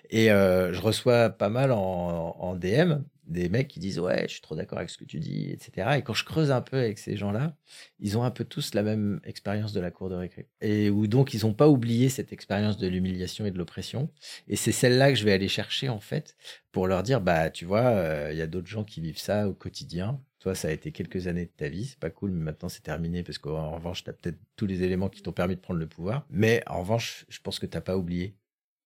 Et 0.09 0.27
je 0.27 0.81
reçois 0.81 1.29
pas 1.29 1.49
mal 1.49 1.71
en, 1.71 2.35
en 2.39 2.55
DM 2.55 3.01
des 3.27 3.49
mecs 3.49 3.67
qui 3.67 3.79
disent 3.79 3.99
ouais 3.99 4.25
je 4.27 4.33
suis 4.33 4.41
trop 4.41 4.55
d'accord 4.55 4.77
avec 4.77 4.89
ce 4.89 4.97
que 4.97 5.05
tu 5.05 5.19
dis 5.19 5.49
etc 5.51 5.97
et 5.97 6.01
quand 6.03 6.13
je 6.13 6.25
creuse 6.25 6.51
un 6.51 6.61
peu 6.61 6.77
avec 6.77 6.99
ces 6.99 7.17
gens 7.17 7.31
là 7.31 7.55
ils 7.99 8.17
ont 8.17 8.23
un 8.23 8.31
peu 8.31 8.43
tous 8.43 8.73
la 8.73 8.83
même 8.83 9.19
expérience 9.23 9.73
de 9.73 9.79
la 9.79 9.91
cour 9.91 10.09
de 10.09 10.15
récré. 10.15 10.47
Et 10.61 10.89
où 10.89 11.07
donc 11.07 11.33
ils 11.33 11.45
n'ont 11.45 11.53
pas 11.53 11.67
oublié 11.67 12.09
cette 12.09 12.33
expérience 12.33 12.77
de 12.77 12.87
l'humiliation 12.87 13.45
et 13.45 13.51
de 13.51 13.57
l'oppression. 13.57 14.09
Et 14.47 14.55
c'est 14.55 14.71
celle-là 14.71 15.11
que 15.11 15.17
je 15.17 15.25
vais 15.25 15.31
aller 15.33 15.47
chercher 15.47 15.89
en 15.89 15.99
fait 15.99 16.35
pour 16.71 16.87
leur 16.87 17.03
dire 17.03 17.21
bah 17.21 17.49
tu 17.49 17.65
vois 17.65 17.85
euh, 17.85 18.29
il 18.31 18.37
y 18.37 18.41
a 18.41 18.47
d'autres 18.47 18.67
gens 18.67 18.83
qui 18.83 19.01
vivent 19.01 19.17
ça 19.17 19.47
au 19.47 19.53
quotidien 19.53 20.21
toi 20.45 20.53
ça 20.53 20.67
a 20.67 20.71
été 20.71 20.91
quelques 20.91 21.25
années 21.25 21.45
de 21.45 21.51
ta 21.57 21.69
vie 21.69 21.85
c'est 21.85 21.97
pas 21.97 22.11
cool 22.11 22.29
mais 22.29 22.43
maintenant 22.43 22.69
c'est 22.69 22.83
terminé 22.83 23.23
parce 23.23 23.39
qu'en 23.39 23.71
revanche 23.71 24.03
tu 24.03 24.11
as 24.11 24.13
peut-être 24.13 24.37
tous 24.55 24.67
les 24.67 24.83
éléments 24.83 25.09
qui 25.09 25.23
t'ont 25.23 25.31
permis 25.31 25.55
de 25.55 25.59
prendre 25.59 25.79
le 25.79 25.87
pouvoir 25.87 26.27
mais 26.29 26.61
en 26.67 26.81
revanche 26.81 27.25
je 27.29 27.39
pense 27.39 27.57
que 27.57 27.65
t'as 27.65 27.81
pas 27.81 27.97
oublié 27.97 28.35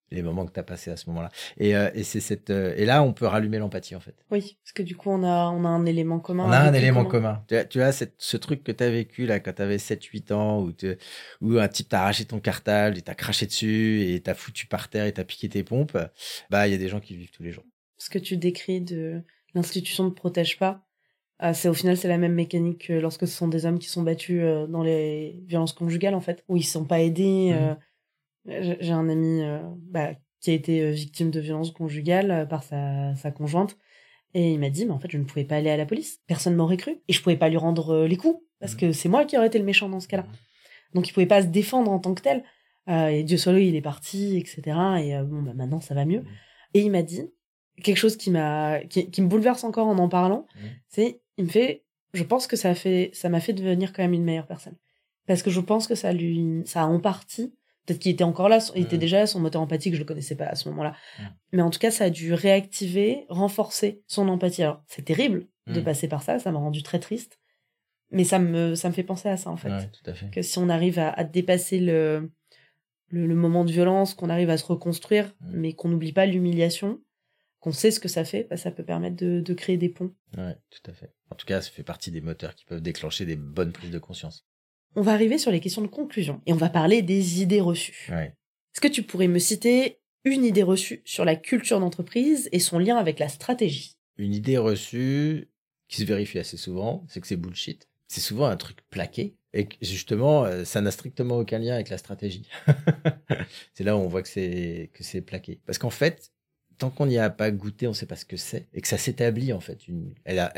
les 0.10 0.22
moments 0.24 0.46
que 0.46 0.54
tu 0.54 0.60
as 0.60 0.64
passés 0.64 0.90
à 0.90 0.98
ce 0.98 1.08
moment-là. 1.10 1.30
Et, 1.58 1.76
euh, 1.76 1.92
et 1.94 2.02
c'est 2.02 2.20
cette 2.20 2.50
euh, 2.50 2.74
et 2.78 2.86
là 2.86 3.04
on 3.04 3.14
peut 3.14 3.28
rallumer 3.28 3.60
l'empathie 3.60 3.96
en 3.96 4.00
fait. 4.00 4.16
Oui, 4.32 4.58
parce 4.64 4.72
que 4.74 4.82
du 4.82 4.96
coup 4.96 5.12
on 5.12 5.22
a 5.22 5.50
on 5.52 5.66
a 5.66 5.68
un 5.68 5.86
élément 5.86 6.20
commun. 6.20 6.46
On 6.48 6.52
a 6.52 6.58
un 6.58 6.74
élément 6.74 7.06
commun. 7.06 7.44
Tu 7.48 7.56
as, 7.56 7.66
tu 7.66 7.80
as 7.84 7.92
cette, 7.92 8.16
ce 8.18 8.36
truc 8.36 8.64
que 8.64 8.72
tu 8.72 8.84
as 8.84 8.90
vécu 8.90 9.28
là 9.28 9.40
quand 9.40 9.54
tu 9.54 9.62
avais 9.62 9.78
7 9.78 10.04
8 10.04 10.32
ans 10.32 10.62
où 10.62 10.72
te, 10.72 10.98
où 11.42 11.60
un 11.60 11.68
type 11.68 11.90
t'a 11.90 12.02
arraché 12.02 12.26
ton 12.26 12.40
cartable, 12.40 12.98
et 12.98 13.04
t'a 13.04 13.14
craché 13.14 13.46
dessus 13.46 14.02
et 14.10 14.20
t'a 14.22 14.34
foutu 14.34 14.66
par 14.66 14.90
terre 14.90 15.06
et 15.06 15.14
t'a 15.14 15.26
piqué 15.26 15.48
tes 15.48 15.64
pompes. 15.64 15.98
Bah 16.50 16.68
il 16.68 16.72
y 16.72 16.76
a 16.76 16.80
des 16.80 16.90
gens 16.90 17.00
qui 17.00 17.16
vivent 17.16 17.32
tous 17.32 17.44
les 17.44 17.52
jours. 17.52 17.66
Ce 17.98 18.10
que 18.10 18.18
tu 18.18 18.36
décris 18.36 18.82
de 18.82 19.22
l'institution 19.54 20.06
ne 20.06 20.10
protège 20.10 20.58
pas. 20.58 20.89
Euh, 21.42 21.54
c'est 21.54 21.70
au 21.70 21.74
final 21.74 21.96
c'est 21.96 22.10
la 22.10 22.18
même 22.18 22.34
mécanique 22.34 22.88
que 22.88 22.94
lorsque 22.94 23.28
ce 23.28 23.34
sont 23.34 23.48
des 23.48 23.66
hommes 23.66 23.80
qui 23.80 23.88
sont 23.88 24.04
battus 24.04 24.44
dans 24.68 24.84
les 24.84 25.42
violences 25.48 25.72
conjugales 25.72 26.14
en 26.14 26.20
fait 26.20 26.44
où 26.50 26.58
ils 26.58 26.64
sont 26.64 26.84
pas 26.84 27.00
aidés 27.00 27.54
mmh. 27.54 27.78
J'ai 28.46 28.92
un 28.92 29.10
ami 29.10 29.42
euh, 29.42 29.60
bah, 29.90 30.12
qui 30.40 30.52
a 30.52 30.54
été 30.54 30.82
euh, 30.82 30.92
victime 30.92 31.30
de 31.30 31.40
violences 31.40 31.72
conjugales 31.72 32.32
euh, 32.32 32.46
par 32.46 32.64
sa, 32.64 33.16
sa 33.16 33.32
conjointe. 33.32 33.78
Et 34.34 34.54
il 34.54 34.60
m'a 34.60 34.70
dit, 34.70 34.86
mais 34.86 34.92
en 34.92 35.00
fait, 35.00 35.10
je 35.12 35.18
ne 35.18 35.24
pouvais 35.24 35.44
pas 35.44 35.56
aller 35.56 35.70
à 35.70 35.78
la 35.78 35.86
police. 35.86 36.22
Personne 36.28 36.56
m'aurait 36.56 36.78
cru. 36.78 37.02
Et 37.08 37.14
je 37.14 37.22
pouvais 37.22 37.36
pas 37.36 37.50
lui 37.50 37.58
rendre 37.58 38.06
les 38.06 38.18
coups. 38.18 38.42
Parce 38.60 38.74
mmh. 38.76 38.78
que 38.78 38.92
c'est 38.92 39.10
moi 39.10 39.26
qui 39.26 39.38
aurais 39.38 39.48
été 39.48 39.60
le 39.60 39.66
méchant 39.66 39.90
dans 39.90 40.00
ce 40.00 40.08
cas-là. 40.08 40.24
Mmh. 40.24 40.96
Donc, 40.96 41.10
il 41.10 41.14
pouvait 41.14 41.26
pas 41.26 41.42
se 41.42 41.48
défendre 41.48 41.92
en 41.92 42.00
tant 42.00 42.14
que 42.14 42.22
tel. 42.22 42.44
et 42.88 43.24
Dieu 43.24 43.38
soit 43.38 43.60
il 43.60 43.76
est 43.76 43.82
parti, 43.82 44.38
etc. 44.38 44.62
Et 45.02 45.18
bon, 45.24 45.42
bah, 45.42 45.54
maintenant, 45.54 45.80
ça 45.80 45.96
va 45.96 46.06
mieux. 46.06 46.22
Mmh. 46.22 46.28
Et 46.76 46.82
il 46.82 46.92
m'a 46.92 47.04
dit, 47.04 47.32
quelque 47.82 47.98
chose 47.98 48.18
qui 48.18 48.32
m'a, 48.32 48.80
qui, 48.90 49.10
qui, 49.10 49.22
me 49.22 49.28
bouleverse 49.28 49.64
encore 49.64 49.88
en 49.88 49.98
en 49.98 50.10
parlant, 50.10 50.46
c'est, 50.88 51.22
il 51.38 51.46
me 51.46 51.50
fait, 51.50 51.84
je 52.14 52.24
pense 52.24 52.48
que 52.48 52.56
ça 52.56 52.70
a 52.70 52.76
fait, 52.76 53.12
ça 53.14 53.30
m'a 53.30 53.40
fait 53.40 53.54
devenir 53.54 53.94
quand 53.94 54.04
même 54.04 54.14
une 54.14 54.24
meilleure 54.24 54.48
personne. 54.48 54.76
Parce 55.28 55.44
que 55.44 55.50
je 55.50 55.60
pense 55.60 55.88
que 55.88 55.96
ça 55.96 56.12
lui, 56.12 56.64
ça 56.66 56.84
a 56.84 56.86
en 56.86 57.00
partie 57.00 57.54
Peut-être 57.90 58.02
qu'il 58.04 58.12
était 58.12 58.24
encore 58.24 58.50
là, 58.50 58.60
il 58.76 58.84
était 58.84 58.98
mmh. 58.98 59.00
déjà 59.00 59.18
là, 59.18 59.26
son 59.26 59.40
moteur 59.40 59.64
empathique, 59.64 59.96
je 59.96 60.00
le 60.00 60.06
connaissais 60.06 60.36
pas 60.36 60.46
à 60.46 60.54
ce 60.54 60.70
moment-là. 60.70 60.92
Mmh. 60.92 61.24
Mais 61.54 61.62
en 61.64 61.72
tout 61.72 61.80
cas, 61.80 61.90
ça 61.90 62.04
a 62.04 62.10
dû 62.12 62.36
réactiver, 62.36 63.26
renforcer 63.30 64.04
son 64.06 64.30
empathie. 64.30 64.62
Alors, 64.62 64.84
c'est 64.86 65.04
terrible 65.04 65.48
de 65.66 65.82
mmh. 65.82 65.84
passer 65.84 66.08
par 66.08 66.22
ça, 66.22 66.38
ça 66.38 66.52
m'a 66.52 66.60
rendu 66.60 66.84
très 66.84 67.00
triste. 67.00 67.40
Mais 68.12 68.26
ça 68.26 68.38
me, 68.38 68.76
ça 68.76 68.90
me 68.90 68.94
fait 68.94 69.02
penser 69.02 69.28
à 69.28 69.38
ça, 69.38 69.50
en 69.50 69.58
fait. 69.58 69.90
Que 70.32 70.44
si 70.44 70.60
on 70.60 70.70
arrive 70.70 71.00
à, 71.00 71.24
dépasser 71.24 71.80
le, 71.80 72.32
le, 73.08 73.34
moment 73.34 73.66
de 73.66 73.72
violence, 73.72 74.14
qu'on 74.14 74.30
arrive 74.30 74.52
à 74.52 74.58
se 74.58 74.66
reconstruire, 74.68 75.34
mais 75.42 75.74
qu'on 75.74 75.90
n'oublie 75.90 76.14
pas 76.14 76.28
l'humiliation, 76.28 77.00
qu'on 77.60 77.72
sait 77.72 77.92
ce 77.92 78.00
que 78.00 78.08
ça 78.08 78.24
fait, 78.24 78.48
bah, 78.50 78.58
ça 78.58 78.72
peut 78.72 78.84
permettre 78.84 79.18
de, 79.18 79.42
de 79.42 79.54
créer 79.54 79.78
des 79.78 79.90
ponts. 79.90 80.14
Ouais, 80.38 80.56
tout 80.70 80.90
à 80.90 80.94
fait. 80.94 81.14
En 81.30 81.36
tout 81.36 81.46
cas, 81.46 81.62
ça 81.62 81.70
fait 81.70 81.84
partie 81.84 82.12
des 82.12 82.22
moteurs 82.22 82.56
qui 82.56 82.66
peuvent 82.66 82.82
déclencher 82.82 83.26
des 83.26 83.36
bonnes 83.36 83.72
prises 83.72 83.92
de 83.92 84.00
conscience. 84.00 84.46
On 84.96 85.02
va 85.02 85.14
arriver 85.14 85.38
sur 85.38 85.52
les 85.52 85.60
questions 85.60 85.82
de 85.82 85.88
conclusion 85.88 86.42
et 86.46 86.54
on 86.54 86.58
va 86.58 86.70
parler 86.70 87.02
des 87.02 87.42
idées 87.42 87.62
reçues. 87.62 88.10
Est-ce 88.12 88.82
que 88.82 88.88
tu 88.88 89.04
pourrais 89.04 89.28
me 89.28 89.40
citer 89.40 90.00
une 90.26 90.44
idée 90.44 90.64
reçue 90.64 91.02
sur 91.06 91.26
la 91.26 91.36
culture 91.36 91.80
d'entreprise 91.80 92.50
et 92.52 92.60
son 92.60 92.80
lien 92.80 92.98
avec 92.98 93.20
la 93.20 93.30
stratégie? 93.30 93.98
Une 94.18 94.34
idée 94.34 94.58
reçue 94.58 95.50
qui 95.88 95.98
se 96.02 96.06
vérifie 96.06 96.40
assez 96.40 96.58
souvent, 96.58 97.06
c'est 97.08 97.22
que 97.22 97.28
c'est 97.28 97.36
bullshit. 97.36 97.88
C'est 98.08 98.22
souvent 98.22 98.46
un 98.46 98.58
truc 98.58 98.78
plaqué 98.90 99.36
et 99.54 99.68
que 99.68 99.76
justement, 99.82 100.44
euh, 100.46 100.64
ça 100.64 100.82
n'a 100.82 100.92
strictement 100.92 101.38
aucun 101.38 101.60
lien 101.60 101.76
avec 101.76 101.90
la 101.90 101.98
stratégie. 101.98 102.48
c'est 103.74 103.84
là 103.84 103.96
où 103.96 104.00
on 104.00 104.08
voit 104.08 104.22
que 104.22 104.28
c'est 104.28 104.90
que 104.94 105.04
c'est 105.04 105.22
plaqué. 105.22 105.60
Parce 105.66 105.78
qu'en 105.78 105.90
fait, 105.90 106.32
tant 106.80 106.90
qu'on 106.90 107.06
n'y 107.06 107.20
a 107.20 107.30
pas 107.30 107.52
goûté, 107.52 107.86
on 107.86 107.92
ne 107.92 107.96
sait 107.96 108.08
pas 108.08 108.16
ce 108.16 108.26
que 108.26 108.38
c'est 108.38 108.68
et 108.74 108.82
que 108.82 108.88
ça 108.88 108.98
s'établit 108.98 109.54
en 109.54 109.60
fait. 109.60 109.82
Elle, 110.26 110.52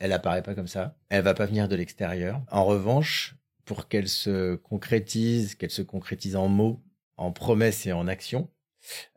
elle, 0.00 0.12
apparaît 0.12 0.42
pas 0.42 0.54
comme 0.54 0.68
ça. 0.68 0.96
Elle 1.10 1.22
va 1.22 1.34
pas 1.34 1.46
venir 1.46 1.68
de 1.68 1.76
l'extérieur. 1.76 2.40
En 2.50 2.64
revanche, 2.64 3.34
pour 3.64 3.88
qu'elle 3.88 4.08
se 4.08 4.54
concrétise, 4.54 5.56
qu'elle 5.56 5.70
se 5.70 5.82
concrétise 5.82 6.36
en 6.36 6.48
mots, 6.48 6.82
en 7.16 7.32
promesses 7.32 7.86
et 7.86 7.92
en 7.92 8.06
actions, 8.08 8.48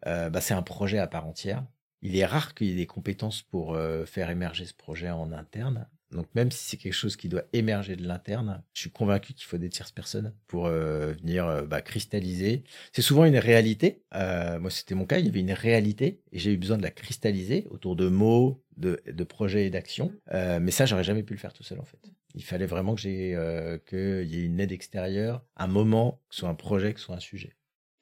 euh, 0.06 0.30
bah, 0.30 0.42
c'est 0.42 0.54
un 0.54 0.64
projet 0.64 0.98
à 0.98 1.08
part 1.08 1.28
entière. 1.28 1.64
Il 2.02 2.16
est 2.16 2.26
rare 2.26 2.54
qu'il 2.54 2.68
y 2.68 2.72
ait 2.72 2.76
des 2.76 2.88
compétences 2.88 3.42
pour 3.42 3.74
euh, 3.74 4.06
faire 4.06 4.30
émerger 4.30 4.66
ce 4.66 4.74
projet 4.74 5.10
en 5.10 5.32
interne. 5.32 5.88
Donc 6.12 6.28
même 6.36 6.52
si 6.52 6.64
c'est 6.64 6.78
quelque 6.78 6.94
chose 6.94 7.16
qui 7.16 7.30
doit 7.30 7.44
émerger 7.54 7.96
de 7.96 8.08
l'interne, 8.08 8.64
je 8.74 8.82
suis 8.82 8.92
convaincu 8.92 9.34
qu'il 9.34 9.46
faut 9.46 9.58
des 9.58 9.70
tierces 9.70 9.92
personnes 9.92 10.34
pour 10.48 10.68
euh, 10.68 11.14
venir 11.14 11.66
bah, 11.68 11.82
cristalliser. 11.82 12.64
C'est 12.94 13.02
souvent 13.02 13.26
une 13.26 13.38
réalité. 13.38 14.04
moi, 14.14 14.70
c'était 14.70 14.96
mon 14.96 15.06
cas. 15.06 15.20
Il 15.20 15.26
y 15.26 15.30
avait 15.30 15.42
une 15.42 15.52
réalité 15.52 16.22
et 16.32 16.40
j'ai 16.40 16.54
eu 16.54 16.58
besoin 16.58 16.78
de 16.78 16.84
la 16.84 16.92
cristalliser 16.92 17.68
autour 17.70 17.96
de 17.96 18.08
mots, 18.08 18.64
de, 18.78 19.02
de 19.06 19.24
projets 19.24 19.66
et 19.66 19.70
d'actions. 19.70 20.14
mais 20.32 20.72
ça, 20.72 20.86
j'aurais 20.86 21.04
jamais 21.04 21.24
pu 21.24 21.34
le 21.34 21.40
faire 21.40 21.54
tout 21.54 21.64
seul 21.64 21.80
en 21.80 21.86
fait. 21.86 22.00
Il 22.38 22.44
fallait 22.44 22.68
vraiment 22.68 22.94
que 22.94 23.02
j'ai 23.02 23.34
euh, 23.36 23.80
qu'il 23.80 24.30
y 24.32 24.40
ait 24.40 24.46
une 24.46 24.60
aide 24.60 24.72
extérieure, 24.72 25.44
un 25.56 25.66
moment, 25.66 26.22
que 26.30 26.36
ce 26.36 26.42
soit 26.42 26.50
un 26.50 26.54
projet, 26.56 26.94
que 26.94 27.00
ce 27.00 27.08
soit 27.08 27.16
un 27.16 27.20
sujet. 27.20 27.56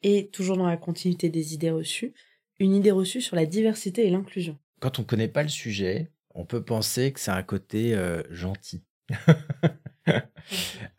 Et 0.04 0.28
toujours 0.28 0.58
dans 0.58 0.68
la 0.68 0.76
continuité 0.76 1.30
des 1.30 1.54
idées 1.54 1.72
reçues, 1.72 2.14
une 2.60 2.76
idée 2.76 2.92
reçue 2.92 3.22
sur 3.22 3.38
la 3.38 3.46
diversité 3.46 4.06
et 4.06 4.10
l'inclusion. 4.10 4.58
Quand 4.82 5.00
on 5.00 5.04
ne 5.04 5.08
connaît 5.08 5.30
pas 5.30 5.42
le 5.42 5.50
sujet, 5.50 6.12
on 6.36 6.46
peut 6.46 6.64
penser 6.64 7.12
que 7.12 7.20
c'est 7.20 7.32
un 7.32 7.44
côté 7.44 7.96
euh, 7.96 8.22
gentil. 8.30 8.84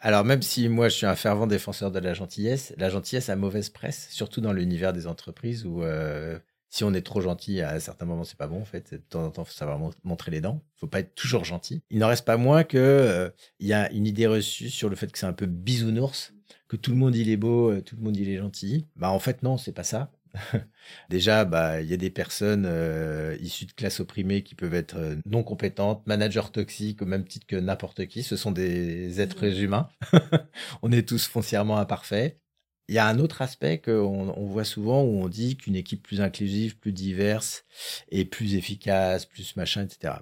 Alors 0.00 0.24
même 0.24 0.42
si 0.42 0.68
moi 0.68 0.88
je 0.88 0.96
suis 0.96 1.06
un 1.06 1.14
fervent 1.14 1.46
défenseur 1.46 1.90
de 1.92 1.98
la 1.98 2.14
gentillesse, 2.14 2.74
la 2.78 2.88
gentillesse 2.88 3.28
a 3.28 3.36
mauvaise 3.36 3.68
presse, 3.68 4.08
surtout 4.10 4.40
dans 4.40 4.52
l'univers 4.52 4.92
des 4.92 5.06
entreprises 5.06 5.64
où 5.64 5.82
euh, 5.82 6.38
si 6.70 6.82
on 6.84 6.94
est 6.94 7.02
trop 7.02 7.20
gentil 7.20 7.60
à 7.60 7.78
certains 7.78 8.06
moments, 8.06 8.24
c'est 8.24 8.38
pas 8.38 8.48
bon 8.48 8.60
en 8.60 8.64
fait. 8.64 8.94
De 8.94 8.96
temps 8.98 9.24
en 9.24 9.30
temps, 9.30 9.44
faut 9.44 9.52
savoir 9.52 9.78
montrer 10.02 10.30
les 10.30 10.40
dents. 10.40 10.62
Faut 10.76 10.88
pas 10.88 11.00
être 11.00 11.14
toujours 11.14 11.44
gentil. 11.44 11.82
Il 11.90 11.98
n'en 12.00 12.08
reste 12.08 12.24
pas 12.24 12.36
moins 12.36 12.64
que 12.64 12.78
euh, 12.78 13.30
il 13.60 13.68
y 13.68 13.72
a 13.72 13.90
une 13.92 14.06
idée 14.06 14.26
reçue 14.26 14.70
sur 14.70 14.88
le 14.88 14.96
fait 14.96 15.12
que 15.12 15.18
c'est 15.18 15.26
un 15.26 15.32
peu 15.32 15.46
bisounours, 15.46 16.34
que 16.68 16.76
tout 16.76 16.90
le 16.90 16.96
monde 16.96 17.14
il 17.14 17.28
est 17.30 17.36
beau, 17.36 17.78
tout 17.80 17.96
le 17.96 18.02
monde 18.02 18.16
il 18.16 18.28
est 18.28 18.38
gentil. 18.38 18.86
Bah 18.96 19.10
en 19.10 19.18
fait 19.18 19.42
non, 19.42 19.58
c'est 19.58 19.72
pas 19.72 19.84
ça. 19.84 20.10
Déjà, 21.10 21.44
bah 21.44 21.80
il 21.80 21.88
y 21.88 21.94
a 21.94 21.96
des 21.96 22.10
personnes 22.10 22.66
euh, 22.66 23.36
issues 23.40 23.66
de 23.66 23.72
classes 23.72 24.00
opprimées 24.00 24.42
qui 24.42 24.54
peuvent 24.54 24.74
être 24.74 25.16
non 25.26 25.42
compétentes, 25.42 26.06
managers 26.06 26.50
toxiques 26.52 27.02
au 27.02 27.06
même 27.06 27.26
titre 27.26 27.46
que 27.46 27.56
n'importe 27.56 28.06
qui. 28.06 28.22
Ce 28.22 28.36
sont 28.36 28.52
des 28.52 29.20
êtres 29.20 29.60
humains. 29.60 29.88
on 30.82 30.92
est 30.92 31.08
tous 31.08 31.26
foncièrement 31.26 31.78
imparfaits. 31.78 32.40
Il 32.88 32.94
y 32.94 32.98
a 32.98 33.06
un 33.06 33.18
autre 33.18 33.42
aspect 33.42 33.80
qu'on 33.80 34.28
on 34.28 34.46
voit 34.46 34.64
souvent 34.64 35.02
où 35.02 35.20
on 35.20 35.28
dit 35.28 35.56
qu'une 35.56 35.74
équipe 35.74 36.02
plus 36.02 36.20
inclusive, 36.20 36.78
plus 36.78 36.92
diverse 36.92 37.64
et 38.10 38.24
plus 38.24 38.54
efficace, 38.54 39.26
plus 39.26 39.56
machin, 39.56 39.84
etc. 39.84 40.14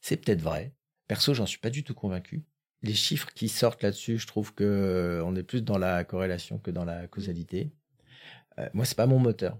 C'est 0.00 0.16
peut-être 0.16 0.42
vrai. 0.42 0.74
Perso, 1.06 1.34
j'en 1.34 1.46
suis 1.46 1.58
pas 1.58 1.70
du 1.70 1.84
tout 1.84 1.94
convaincu. 1.94 2.44
Les 2.82 2.94
chiffres 2.94 3.30
qui 3.34 3.48
sortent 3.48 3.82
là-dessus, 3.82 4.18
je 4.18 4.26
trouve 4.26 4.54
que 4.54 4.64
euh, 4.64 5.24
on 5.24 5.36
est 5.36 5.42
plus 5.42 5.62
dans 5.62 5.78
la 5.78 6.04
corrélation 6.04 6.58
que 6.58 6.70
dans 6.70 6.84
la 6.84 7.06
causalité. 7.06 7.72
Euh, 8.58 8.68
moi, 8.74 8.84
c'est 8.84 8.96
pas 8.96 9.06
mon 9.06 9.18
moteur. 9.18 9.58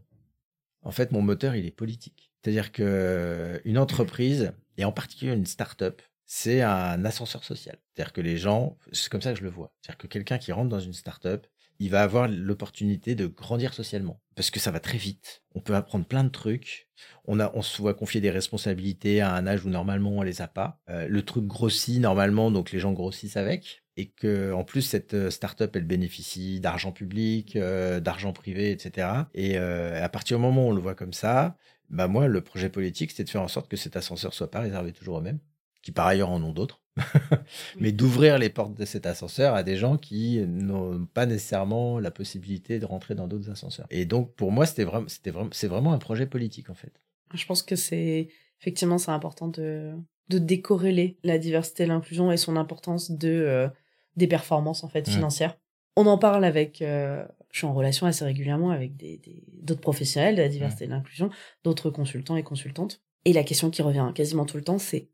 En 0.83 0.90
fait, 0.90 1.12
mon 1.12 1.22
moteur, 1.22 1.54
il 1.54 1.66
est 1.66 1.70
politique. 1.70 2.30
C'est-à-dire 2.42 2.72
que 2.72 2.83
euh, 2.83 3.59
une 3.64 3.78
entreprise, 3.78 4.52
et 4.76 4.85
en 4.85 4.92
particulier 4.92 5.33
une 5.33 5.46
start-up, 5.46 6.02
c'est 6.26 6.62
un 6.62 7.04
ascenseur 7.04 7.44
social. 7.44 7.78
C'est-à-dire 7.94 8.12
que 8.12 8.20
les 8.20 8.37
gens, 8.37 8.78
c'est 8.92 9.11
comme 9.11 9.22
ça 9.22 9.33
que 9.33 9.38
je 9.38 9.44
le 9.44 9.50
vois. 9.50 9.72
C'est-à-dire 9.80 9.98
que 9.98 10.07
quelqu'un 10.07 10.38
qui 10.38 10.52
rentre 10.52 10.68
dans 10.68 10.80
une 10.80 10.92
start-up, 10.92 11.46
il 11.78 11.90
va 11.90 12.02
avoir 12.02 12.28
l'opportunité 12.28 13.14
de 13.14 13.26
grandir 13.26 13.74
socialement. 13.74 14.20
Parce 14.37 14.50
que 14.50 14.61
ça 14.61 14.70
va 14.70 14.80
très 14.80 14.98
vite. 14.98 15.42
On 15.54 15.61
peut 15.61 15.74
apprendre 15.74 16.07
plein 16.07 16.24
de 16.24 16.28
trucs. 16.28 16.88
On, 17.26 17.62
se 17.62 17.83
voit 17.83 17.94
confier 17.94 18.20
des 18.20 18.30
responsabilités 18.30 19.20
à 19.20 19.35
un 19.35 19.46
âge 19.46 19.64
où 19.64 19.68
normalement 19.68 20.11
on 20.11 20.22
les 20.22 20.40
a 20.40 20.48
pas. 20.48 20.80
Euh, 20.88 21.09
le 21.09 21.22
truc 21.22 21.46
grossit 21.46 22.00
normalement, 22.00 22.50
donc 22.50 22.70
les 22.72 22.78
gens 22.78 22.92
grossissent 22.92 23.37
avec. 23.37 23.84
Et 23.96 24.07
que 24.07 24.52
en 24.52 24.64
plus 24.64 24.83
cette 24.83 25.14
euh, 25.14 25.30
startup 25.30 25.74
elle 25.76 25.85
bénéficie 25.85 26.61
d'argent 26.61 26.92
public, 26.92 27.57
euh, 27.57 28.00
d'argent 28.00 28.33
privé, 28.33 28.70
etc. 28.70 29.09
Et 29.35 29.57
à 29.57 30.09
partir 30.09 30.38
du 30.38 30.42
moment 30.42 30.66
où 30.66 30.70
on 30.70 30.74
le 30.74 30.80
voit 30.80 30.94
comme 30.94 31.12
ça, 31.12 31.57
bah 31.90 32.09
moi 32.09 32.26
le 32.26 32.40
projet 32.40 32.68
politique 32.68 33.11
c'était 33.11 33.24
de 33.24 33.30
faire 33.30 33.42
en 33.42 33.48
sorte 33.48 33.68
que 33.68 33.76
cet 33.76 33.96
ascenseur 33.96 34.35
soit 34.35 34.50
pas 34.50 34.61
réservé 34.61 34.92
toujours 34.92 35.16
aux 35.16 35.20
mêmes, 35.20 35.38
qui 35.83 35.92
par 35.92 36.07
ailleurs 36.07 36.30
en 36.30 36.42
ont 36.42 36.52
d'autres 36.52 36.85
mais 37.80 37.92
d'ouvrir 37.92 38.38
les 38.38 38.50
portes 38.50 38.74
de 38.74 38.85
cet 38.85 39.07
ascenseur 39.07 39.54
à 39.54 39.62
des 39.62 39.76
gens 39.76 39.96
qui 39.96 40.38
n'ont 40.46 41.07
pas 41.07 41.26
nécessairement 41.26 41.98
la 41.98 42.11
possibilité 42.11 42.78
de 42.78 42.87
rentrer 42.87 43.14
dans 43.14 43.26
d'autres 43.26 43.50
ascenseurs. 43.50 43.87
Et 43.90 44.04
donc, 44.04 44.35
pour 44.35 44.52
moi, 44.52 44.66
c'était 44.66 44.85
vraiment, 44.85 45.09
c'était 45.09 45.30
vraiment, 45.30 45.50
c'est 45.52 45.66
vraiment 45.66 45.92
un 45.92 45.98
projet 45.98 46.26
politique, 46.26 46.70
en 46.70 46.74
fait. 46.74 46.92
Je 47.33 47.44
pense 47.46 47.62
que 47.62 47.74
c'est, 47.74 48.28
effectivement, 48.61 48.98
c'est 48.98 49.11
important 49.11 49.48
de, 49.48 49.92
de 50.28 50.38
décorréler 50.38 51.18
la 51.24 51.38
diversité 51.38 51.83
et 51.83 51.87
l'inclusion 51.87 52.30
et 52.30 52.37
son 52.37 52.57
importance 52.57 53.11
de, 53.11 53.28
euh, 53.28 53.68
des 54.16 54.27
performances, 54.27 54.85
en 54.85 54.88
fait, 54.88 55.07
mmh. 55.09 55.12
financières. 55.12 55.57
On 55.96 56.07
en 56.07 56.18
parle 56.18 56.44
avec, 56.44 56.83
euh, 56.83 57.24
je 57.50 57.59
suis 57.59 57.66
en 57.66 57.74
relation 57.74 58.07
assez 58.07 58.24
régulièrement 58.24 58.70
avec 58.70 58.96
des, 58.96 59.20
d'autres 59.62 59.81
professionnels 59.81 60.35
de 60.35 60.42
la 60.42 60.48
diversité 60.48 60.85
et 60.85 60.87
de 60.88 60.92
l'inclusion, 60.92 61.31
d'autres 61.62 61.90
consultants 61.90 62.37
et 62.37 62.42
consultantes. 62.42 63.03
Et 63.24 63.33
la 63.33 63.44
question 63.44 63.70
qui 63.70 63.81
revient 63.83 64.11
quasiment 64.14 64.44
tout 64.44 64.57
le 64.57 64.64
temps, 64.64 64.79
c'est 64.79 65.09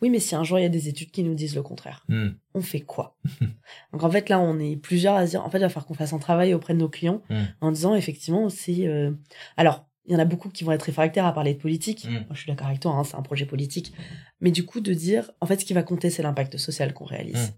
oui, 0.00 0.10
mais 0.10 0.20
si 0.20 0.34
un 0.34 0.42
jour 0.42 0.58
il 0.58 0.62
y 0.62 0.66
a 0.66 0.70
des 0.70 0.88
études 0.88 1.10
qui 1.10 1.22
nous 1.22 1.34
disent 1.34 1.54
le 1.54 1.62
contraire, 1.62 2.04
hmm. 2.08 2.28
on 2.54 2.60
fait 2.60 2.80
quoi? 2.80 3.16
Donc 3.92 4.02
en 4.02 4.10
fait 4.10 4.28
là, 4.28 4.40
on 4.40 4.58
est 4.58 4.76
plusieurs 4.76 5.14
à 5.14 5.24
dire, 5.26 5.44
en 5.44 5.50
fait, 5.50 5.58
il 5.58 5.62
va 5.62 5.68
falloir 5.68 5.86
qu'on 5.86 5.94
fasse 5.94 6.12
un 6.12 6.18
travail 6.18 6.54
auprès 6.54 6.74
de 6.74 6.78
nos 6.78 6.88
clients 6.88 7.22
hmm. 7.28 7.44
en 7.60 7.72
disant 7.72 7.94
effectivement, 7.94 8.48
c'est 8.48 8.86
euh... 8.86 9.12
alors 9.56 9.86
il 10.06 10.12
y 10.12 10.16
en 10.16 10.20
a 10.20 10.24
beaucoup 10.24 10.48
qui 10.50 10.64
vont 10.64 10.72
être 10.72 10.84
réfractaires 10.84 11.26
à 11.26 11.32
parler 11.32 11.54
de 11.54 11.58
politique. 11.58 12.06
Moi, 12.08 12.26
je 12.30 12.38
suis 12.38 12.46
d'accord 12.46 12.68
avec 12.68 12.78
toi, 12.78 12.92
hein, 12.92 13.02
c'est 13.02 13.16
un 13.16 13.22
projet 13.22 13.44
politique. 13.44 13.92
Mais 14.40 14.52
du 14.52 14.64
coup, 14.64 14.80
de 14.80 14.94
dire, 14.94 15.32
en 15.40 15.46
fait, 15.46 15.60
ce 15.60 15.64
qui 15.64 15.72
va 15.72 15.82
compter, 15.82 16.10
c'est 16.10 16.22
l'impact 16.22 16.58
social 16.58 16.94
qu'on 16.94 17.06
réalise. 17.06 17.54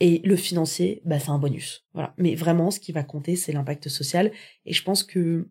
Et 0.00 0.20
le 0.24 0.34
financier, 0.36 1.02
bah, 1.04 1.18
c'est 1.18 1.30
un 1.30 1.38
bonus. 1.38 1.86
Voilà. 1.92 2.14
Mais 2.16 2.34
vraiment, 2.34 2.70
ce 2.70 2.80
qui 2.80 2.90
va 2.92 3.02
compter, 3.02 3.36
c'est 3.36 3.52
l'impact 3.52 3.88
social. 3.88 4.32
Et 4.64 4.72
je 4.72 4.82
pense 4.82 5.04
que 5.04 5.48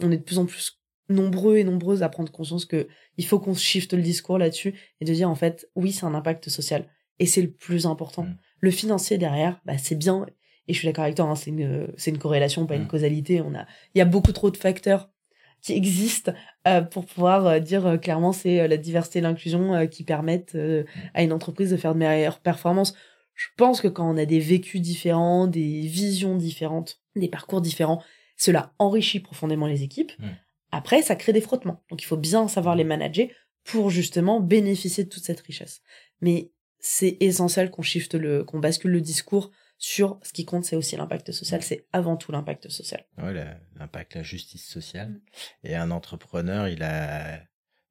on 0.00 0.10
est 0.12 0.18
de 0.18 0.22
plus 0.22 0.38
en 0.38 0.46
plus 0.46 0.80
nombreux 1.08 1.56
et 1.56 1.64
nombreuses 1.64 2.02
à 2.04 2.08
prendre 2.08 2.30
conscience 2.30 2.64
que 2.64 2.86
il 3.16 3.24
faut 3.26 3.40
qu'on 3.40 3.54
shift 3.54 3.92
le 3.94 4.02
discours 4.02 4.38
là-dessus 4.38 4.74
et 5.00 5.04
de 5.04 5.12
dire 5.12 5.28
en 5.28 5.34
fait 5.34 5.68
oui 5.74 5.90
c'est 5.90 6.06
un 6.06 6.14
impact 6.14 6.48
social 6.48 6.86
et 7.18 7.26
c'est 7.26 7.42
le 7.42 7.50
plus 7.50 7.86
important. 7.86 8.22
Mm. 8.22 8.36
Le 8.60 8.70
financier 8.70 9.18
derrière, 9.18 9.60
bah, 9.64 9.76
c'est 9.76 9.96
bien 9.96 10.24
et 10.68 10.72
je 10.72 10.78
suis 10.78 10.86
d'accord 10.86 11.02
avec 11.04 11.16
toi, 11.16 11.24
hein, 11.24 11.34
c'est 11.34 11.50
une 11.50 11.92
c'est 11.96 12.10
une 12.10 12.18
corrélation 12.18 12.64
pas 12.66 12.76
une 12.76 12.84
Mm. 12.84 12.88
causalité. 12.88 13.40
On 13.40 13.54
a 13.54 13.66
il 13.94 13.98
y 13.98 14.02
a 14.02 14.04
beaucoup 14.04 14.30
trop 14.32 14.50
de 14.52 14.56
facteurs 14.56 15.10
qui 15.62 15.72
existent 15.74 16.32
euh, 16.68 16.80
pour 16.82 17.04
pouvoir 17.06 17.46
euh, 17.46 17.58
dire 17.58 17.86
euh, 17.86 17.96
clairement 17.96 18.32
c'est 18.32 18.68
la 18.68 18.76
diversité 18.76 19.18
et 19.18 19.22
l'inclusion 19.22 19.86
qui 19.88 20.04
permettent 20.04 20.54
euh, 20.54 20.84
à 21.14 21.22
une 21.24 21.32
entreprise 21.32 21.70
de 21.70 21.76
faire 21.76 21.94
de 21.94 21.98
meilleures 21.98 22.38
performances. 22.40 22.94
Je 23.40 23.46
pense 23.56 23.80
que 23.80 23.88
quand 23.88 24.06
on 24.12 24.18
a 24.18 24.26
des 24.26 24.38
vécus 24.38 24.82
différents, 24.82 25.46
des 25.46 25.80
visions 25.86 26.36
différentes, 26.36 27.00
des 27.16 27.28
parcours 27.28 27.62
différents, 27.62 28.02
cela 28.36 28.74
enrichit 28.78 29.20
profondément 29.20 29.66
les 29.66 29.82
équipes. 29.82 30.12
Après, 30.72 31.00
ça 31.00 31.16
crée 31.16 31.32
des 31.32 31.40
frottements. 31.40 31.82
Donc 31.88 32.02
il 32.02 32.06
faut 32.06 32.18
bien 32.18 32.48
savoir 32.48 32.76
les 32.76 32.84
manager 32.84 33.28
pour 33.64 33.88
justement 33.88 34.40
bénéficier 34.40 35.04
de 35.04 35.08
toute 35.08 35.24
cette 35.24 35.40
richesse. 35.40 35.80
Mais 36.20 36.52
c'est 36.80 37.16
essentiel 37.20 37.70
qu'on 37.70 37.80
shift 37.82 38.14
le, 38.14 38.44
qu'on 38.44 38.58
bascule 38.58 38.90
le 38.90 39.00
discours 39.00 39.50
sur 39.78 40.20
ce 40.22 40.34
qui 40.34 40.44
compte, 40.44 40.66
c'est 40.66 40.76
aussi 40.76 40.96
l'impact 40.96 41.32
social. 41.32 41.62
C'est 41.62 41.86
avant 41.94 42.18
tout 42.18 42.32
l'impact 42.32 42.68
social. 42.68 43.06
Ouais, 43.16 43.32
la- 43.32 43.58
l'impact, 43.78 44.16
la 44.16 44.22
justice 44.22 44.68
sociale. 44.68 45.08
Mm. 45.08 45.20
Et 45.64 45.74
un 45.74 45.90
entrepreneur, 45.90 46.68
il 46.68 46.82
a, 46.82 47.40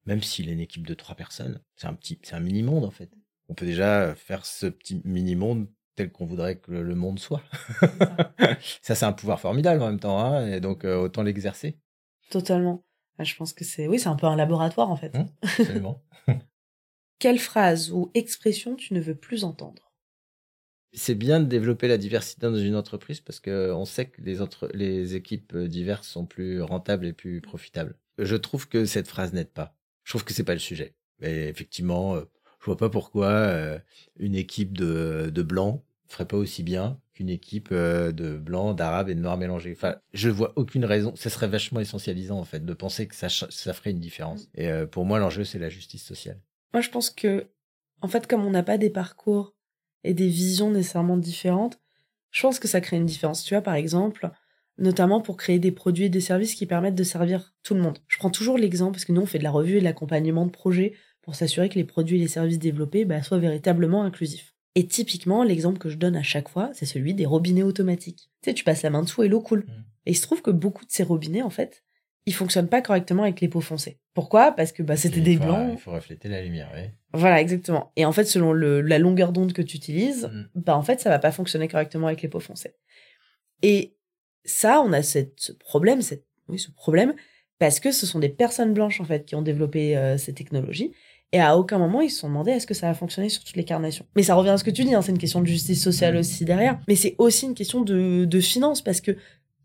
même 0.06 0.22
s'il 0.22 0.48
est 0.48 0.52
une 0.52 0.60
équipe 0.60 0.86
de 0.86 0.94
trois 0.94 1.16
personnes, 1.16 1.60
c'est 1.74 1.88
un 1.88 1.94
petit, 1.94 2.20
c'est 2.22 2.34
un 2.36 2.40
mini 2.40 2.62
monde 2.62 2.84
en 2.84 2.92
fait. 2.92 3.10
On 3.50 3.54
peut 3.54 3.66
déjà 3.66 4.14
faire 4.14 4.46
ce 4.46 4.66
petit 4.66 5.02
mini 5.04 5.34
monde 5.34 5.66
tel 5.96 6.12
qu'on 6.12 6.24
voudrait 6.24 6.56
que 6.56 6.70
le 6.70 6.94
monde 6.94 7.18
soit. 7.18 7.42
ça, 8.80 8.94
c'est 8.94 9.04
un 9.04 9.12
pouvoir 9.12 9.40
formidable 9.40 9.82
en 9.82 9.88
même 9.88 9.98
temps, 9.98 10.20
hein, 10.20 10.46
et 10.46 10.60
donc 10.60 10.84
euh, 10.84 10.96
autant 10.96 11.24
l'exercer. 11.24 11.76
Totalement. 12.30 12.84
Ah, 13.18 13.24
Je 13.24 13.34
pense 13.34 13.52
que 13.52 13.64
c'est, 13.64 13.88
oui, 13.88 13.98
c'est 13.98 14.08
un 14.08 14.14
peu 14.14 14.26
un 14.26 14.36
laboratoire 14.36 14.88
en 14.88 14.96
fait. 14.96 15.14
Hum, 15.16 15.26
absolument. 15.42 16.00
Quelle 17.18 17.40
phrase 17.40 17.90
ou 17.90 18.12
expression 18.14 18.76
tu 18.76 18.94
ne 18.94 19.00
veux 19.00 19.16
plus 19.16 19.42
entendre? 19.42 19.92
C'est 20.92 21.16
bien 21.16 21.40
de 21.40 21.46
développer 21.46 21.88
la 21.88 21.98
diversité 21.98 22.46
dans 22.46 22.56
une 22.56 22.76
entreprise 22.76 23.20
parce 23.20 23.40
que 23.40 23.72
on 23.72 23.84
sait 23.84 24.06
que 24.06 24.22
les, 24.22 24.40
entre... 24.42 24.70
les 24.74 25.16
équipes 25.16 25.54
euh, 25.54 25.66
diverses 25.66 26.06
sont 26.06 26.24
plus 26.24 26.62
rentables 26.62 27.06
et 27.06 27.12
plus 27.12 27.40
profitables. 27.40 27.98
Je 28.16 28.36
trouve 28.36 28.68
que 28.68 28.84
cette 28.84 29.08
phrase 29.08 29.32
n'aide 29.32 29.50
pas. 29.50 29.76
Je 30.04 30.12
trouve 30.12 30.24
que 30.24 30.32
c'est 30.32 30.44
pas 30.44 30.54
le 30.54 30.60
sujet. 30.60 30.94
Mais 31.18 31.48
effectivement, 31.48 32.14
euh, 32.14 32.24
je 32.60 32.66
vois 32.66 32.76
pas 32.76 32.90
pourquoi 32.90 33.28
euh, 33.28 33.78
une 34.18 34.34
équipe 34.34 34.76
de, 34.76 35.30
de 35.32 35.42
blancs 35.42 35.82
ferait 36.06 36.26
pas 36.26 36.36
aussi 36.36 36.62
bien 36.62 36.98
qu'une 37.14 37.28
équipe 37.28 37.68
euh, 37.72 38.12
de 38.12 38.36
blancs, 38.36 38.76
d'arabes 38.76 39.08
et 39.08 39.14
de 39.14 39.20
noirs 39.20 39.36
mélangés. 39.36 39.72
Enfin, 39.76 39.96
je 40.12 40.28
vois 40.28 40.52
aucune 40.56 40.84
raison. 40.84 41.14
Ça 41.16 41.30
serait 41.30 41.48
vachement 41.48 41.80
essentialisant 41.80 42.38
en 42.38 42.44
fait 42.44 42.64
de 42.64 42.74
penser 42.74 43.06
que 43.06 43.14
ça, 43.14 43.28
ça 43.28 43.72
ferait 43.72 43.90
une 43.90 44.00
différence. 44.00 44.48
Et 44.54 44.68
euh, 44.68 44.86
pour 44.86 45.04
moi, 45.04 45.18
l'enjeu 45.18 45.44
c'est 45.44 45.58
la 45.58 45.68
justice 45.68 46.04
sociale. 46.04 46.40
Moi, 46.72 46.82
je 46.82 46.90
pense 46.90 47.10
que, 47.10 47.46
en 48.00 48.08
fait, 48.08 48.26
comme 48.26 48.44
on 48.44 48.50
n'a 48.50 48.62
pas 48.62 48.78
des 48.78 48.90
parcours 48.90 49.54
et 50.04 50.14
des 50.14 50.28
visions 50.28 50.70
nécessairement 50.70 51.16
différentes, 51.16 51.80
je 52.30 52.42
pense 52.42 52.58
que 52.58 52.68
ça 52.68 52.80
crée 52.80 52.96
une 52.96 53.06
différence. 53.06 53.42
Tu 53.44 53.54
vois, 53.54 53.62
par 53.62 53.74
exemple, 53.74 54.30
notamment 54.78 55.20
pour 55.20 55.36
créer 55.36 55.58
des 55.58 55.72
produits 55.72 56.04
et 56.04 56.08
des 56.10 56.20
services 56.20 56.54
qui 56.54 56.66
permettent 56.66 56.94
de 56.94 57.04
servir 57.04 57.54
tout 57.62 57.74
le 57.74 57.80
monde. 57.80 57.98
Je 58.08 58.18
prends 58.18 58.30
toujours 58.30 58.56
l'exemple, 58.56 58.92
parce 58.92 59.04
que 59.04 59.12
nous, 59.12 59.20
on 59.20 59.26
fait 59.26 59.38
de 59.38 59.44
la 59.44 59.50
revue 59.50 59.76
et 59.76 59.80
de 59.80 59.84
l'accompagnement 59.84 60.46
de 60.46 60.50
projets 60.50 60.94
pour 61.22 61.34
s'assurer 61.34 61.68
que 61.68 61.74
les 61.74 61.84
produits 61.84 62.16
et 62.16 62.20
les 62.20 62.28
services 62.28 62.58
développés 62.58 63.04
bah, 63.04 63.22
soient 63.22 63.38
véritablement 63.38 64.02
inclusifs. 64.02 64.54
Et 64.74 64.86
typiquement, 64.86 65.42
l'exemple 65.42 65.78
que 65.78 65.88
je 65.88 65.96
donne 65.96 66.16
à 66.16 66.22
chaque 66.22 66.48
fois, 66.48 66.70
c'est 66.72 66.86
celui 66.86 67.12
des 67.14 67.26
robinets 67.26 67.62
automatiques. 67.64 68.30
Tu 68.42 68.50
sais, 68.50 68.54
tu 68.54 68.64
passes 68.64 68.82
la 68.82 68.90
main 68.90 69.02
dessous 69.02 69.22
et 69.22 69.28
l'eau 69.28 69.40
coule. 69.40 69.60
Mm. 69.66 69.84
Et 70.06 70.10
il 70.12 70.14
se 70.16 70.22
trouve 70.22 70.42
que 70.42 70.50
beaucoup 70.50 70.84
de 70.86 70.90
ces 70.90 71.02
robinets, 71.02 71.42
en 71.42 71.50
fait, 71.50 71.82
ils 72.26 72.34
fonctionnent 72.34 72.68
pas 72.68 72.80
correctement 72.80 73.24
avec 73.24 73.40
les 73.40 73.48
pots 73.48 73.60
foncés. 73.60 73.98
Pourquoi? 74.14 74.52
Parce 74.52 74.70
que 74.72 74.82
bah, 74.82 74.96
c'était 74.96 75.20
des 75.20 75.36
faut- 75.36 75.44
blancs. 75.44 75.70
Il 75.72 75.78
faut 75.78 75.90
refléter 75.90 76.28
la 76.28 76.42
lumière, 76.42 76.70
oui. 76.74 76.82
Voilà, 77.12 77.40
exactement. 77.40 77.92
Et 77.96 78.04
en 78.04 78.12
fait, 78.12 78.24
selon 78.24 78.52
le, 78.52 78.80
la 78.80 78.98
longueur 78.98 79.32
d'onde 79.32 79.52
que 79.52 79.62
tu 79.62 79.76
utilises, 79.76 80.30
Mm. 80.32 80.48
bah 80.54 80.76
en 80.76 80.82
fait, 80.82 81.00
ça 81.00 81.10
va 81.10 81.18
pas 81.18 81.32
fonctionner 81.32 81.66
correctement 81.68 82.06
avec 82.06 82.22
les 82.22 82.28
pots 82.28 82.40
foncés. 82.40 82.74
Et 83.62 83.96
ça, 84.44 84.80
on 84.82 84.92
a 84.92 85.02
cette, 85.02 85.34
ce 85.40 85.52
problème, 85.52 86.00
cette, 86.02 86.24
oui, 86.48 86.58
ce 86.58 86.70
problème, 86.70 87.14
parce 87.58 87.80
que 87.80 87.90
ce 87.92 88.06
sont 88.06 88.18
des 88.20 88.28
personnes 88.30 88.72
blanches 88.72 89.00
en 89.00 89.04
fait 89.04 89.24
qui 89.26 89.34
ont 89.34 89.42
développé 89.42 89.96
euh, 89.96 90.16
ces 90.16 90.32
technologies. 90.32 90.92
Et 91.32 91.40
à 91.40 91.56
aucun 91.56 91.78
moment, 91.78 92.00
ils 92.00 92.10
se 92.10 92.20
sont 92.20 92.28
demandé 92.28 92.50
est-ce 92.50 92.66
que 92.66 92.74
ça 92.74 92.88
va 92.88 92.94
fonctionner 92.94 93.28
sur 93.28 93.44
toutes 93.44 93.56
les 93.56 93.64
carnations? 93.64 94.04
Mais 94.16 94.24
ça 94.24 94.34
revient 94.34 94.50
à 94.50 94.58
ce 94.58 94.64
que 94.64 94.70
tu 94.70 94.84
dis, 94.84 94.94
hein, 94.94 95.02
c'est 95.02 95.12
une 95.12 95.18
question 95.18 95.40
de 95.40 95.46
justice 95.46 95.82
sociale 95.82 96.16
aussi 96.16 96.44
derrière. 96.44 96.80
Mais 96.88 96.96
c'est 96.96 97.14
aussi 97.18 97.46
une 97.46 97.54
question 97.54 97.82
de, 97.82 98.24
de 98.24 98.40
finance, 98.40 98.82
parce 98.82 99.00
que 99.00 99.16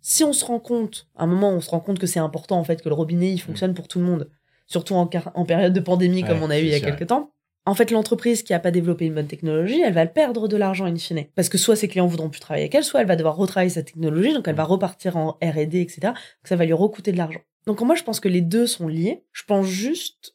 si 0.02 0.24
on 0.24 0.34
se 0.34 0.46
rend 0.46 0.60
compte, 0.60 1.08
à 1.16 1.24
un 1.24 1.28
moment, 1.28 1.50
on 1.50 1.62
se 1.62 1.70
rend 1.72 1.80
compte 1.80 1.98
que 1.98 2.06
c'est 2.06 2.20
important 2.20 2.60
en 2.60 2.64
fait 2.64 2.84
que 2.84 2.90
le 2.90 2.94
robinet 2.94 3.32
il 3.32 3.40
fonctionne 3.40 3.74
pour 3.74 3.88
tout 3.88 3.98
le 3.98 4.06
monde, 4.06 4.30
surtout 4.68 4.94
en, 4.94 5.08
période 5.08 5.74
de 5.74 5.80
pandémie 5.80 6.24
comme 6.24 6.38
Ouais, 6.38 6.46
on 6.46 6.50
a 6.52 6.60
eu 6.60 6.64
il 6.66 6.70
y 6.70 6.76
a 6.76 6.78
sûr. 6.78 6.88
quelques 6.88 7.08
temps. 7.08 7.32
En 7.66 7.74
fait, 7.74 7.90
l'entreprise 7.90 8.44
qui 8.44 8.54
a 8.54 8.60
pas 8.60 8.70
développé 8.70 9.08
une 9.08 9.16
bonne 9.16 9.26
technologie, 9.26 9.82
elle 9.82 9.94
va 9.94 10.06
perdre 10.06 10.48
de 10.48 10.56
l'argent 10.56 10.86
in 10.86 10.96
fine. 10.98 11.26
Parce 11.34 11.50
que 11.50 11.58
soit 11.58 11.76
ses 11.76 11.88
clients 11.88 12.06
voudront 12.06 12.30
plus 12.30 12.40
travailler 12.40 12.66
avec 12.66 12.76
elle, 12.76 12.84
soit 12.84 13.02
elle 13.02 13.08
va 13.08 13.16
devoir 13.16 13.36
retravailler 13.36 13.72
sa 13.72 13.82
technologie, 13.82 14.34
donc 14.34 14.48
elle 14.48 14.56
va 14.56 14.66
repartir 14.66 15.18
en 15.18 15.32
R&D, 15.42 15.82
etc. 15.82 16.00
Donc 16.04 16.14
ça 16.44 16.56
va 16.56 16.66
lui 16.66 16.74
recoûter 16.74 17.12
de 17.12 17.18
l'argent. 17.18 17.42
Donc 17.66 17.82
moi, 17.82 17.96
je 17.96 18.04
pense 18.04 18.20
que 18.20 18.30
les 18.30 18.42
deux 18.42 18.68
sont 18.68 18.88
liés. 18.88 19.24
Je 19.32 19.42
pense 19.48 19.66
juste 19.66 20.35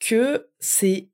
que 0.00 0.48
c'est 0.60 1.08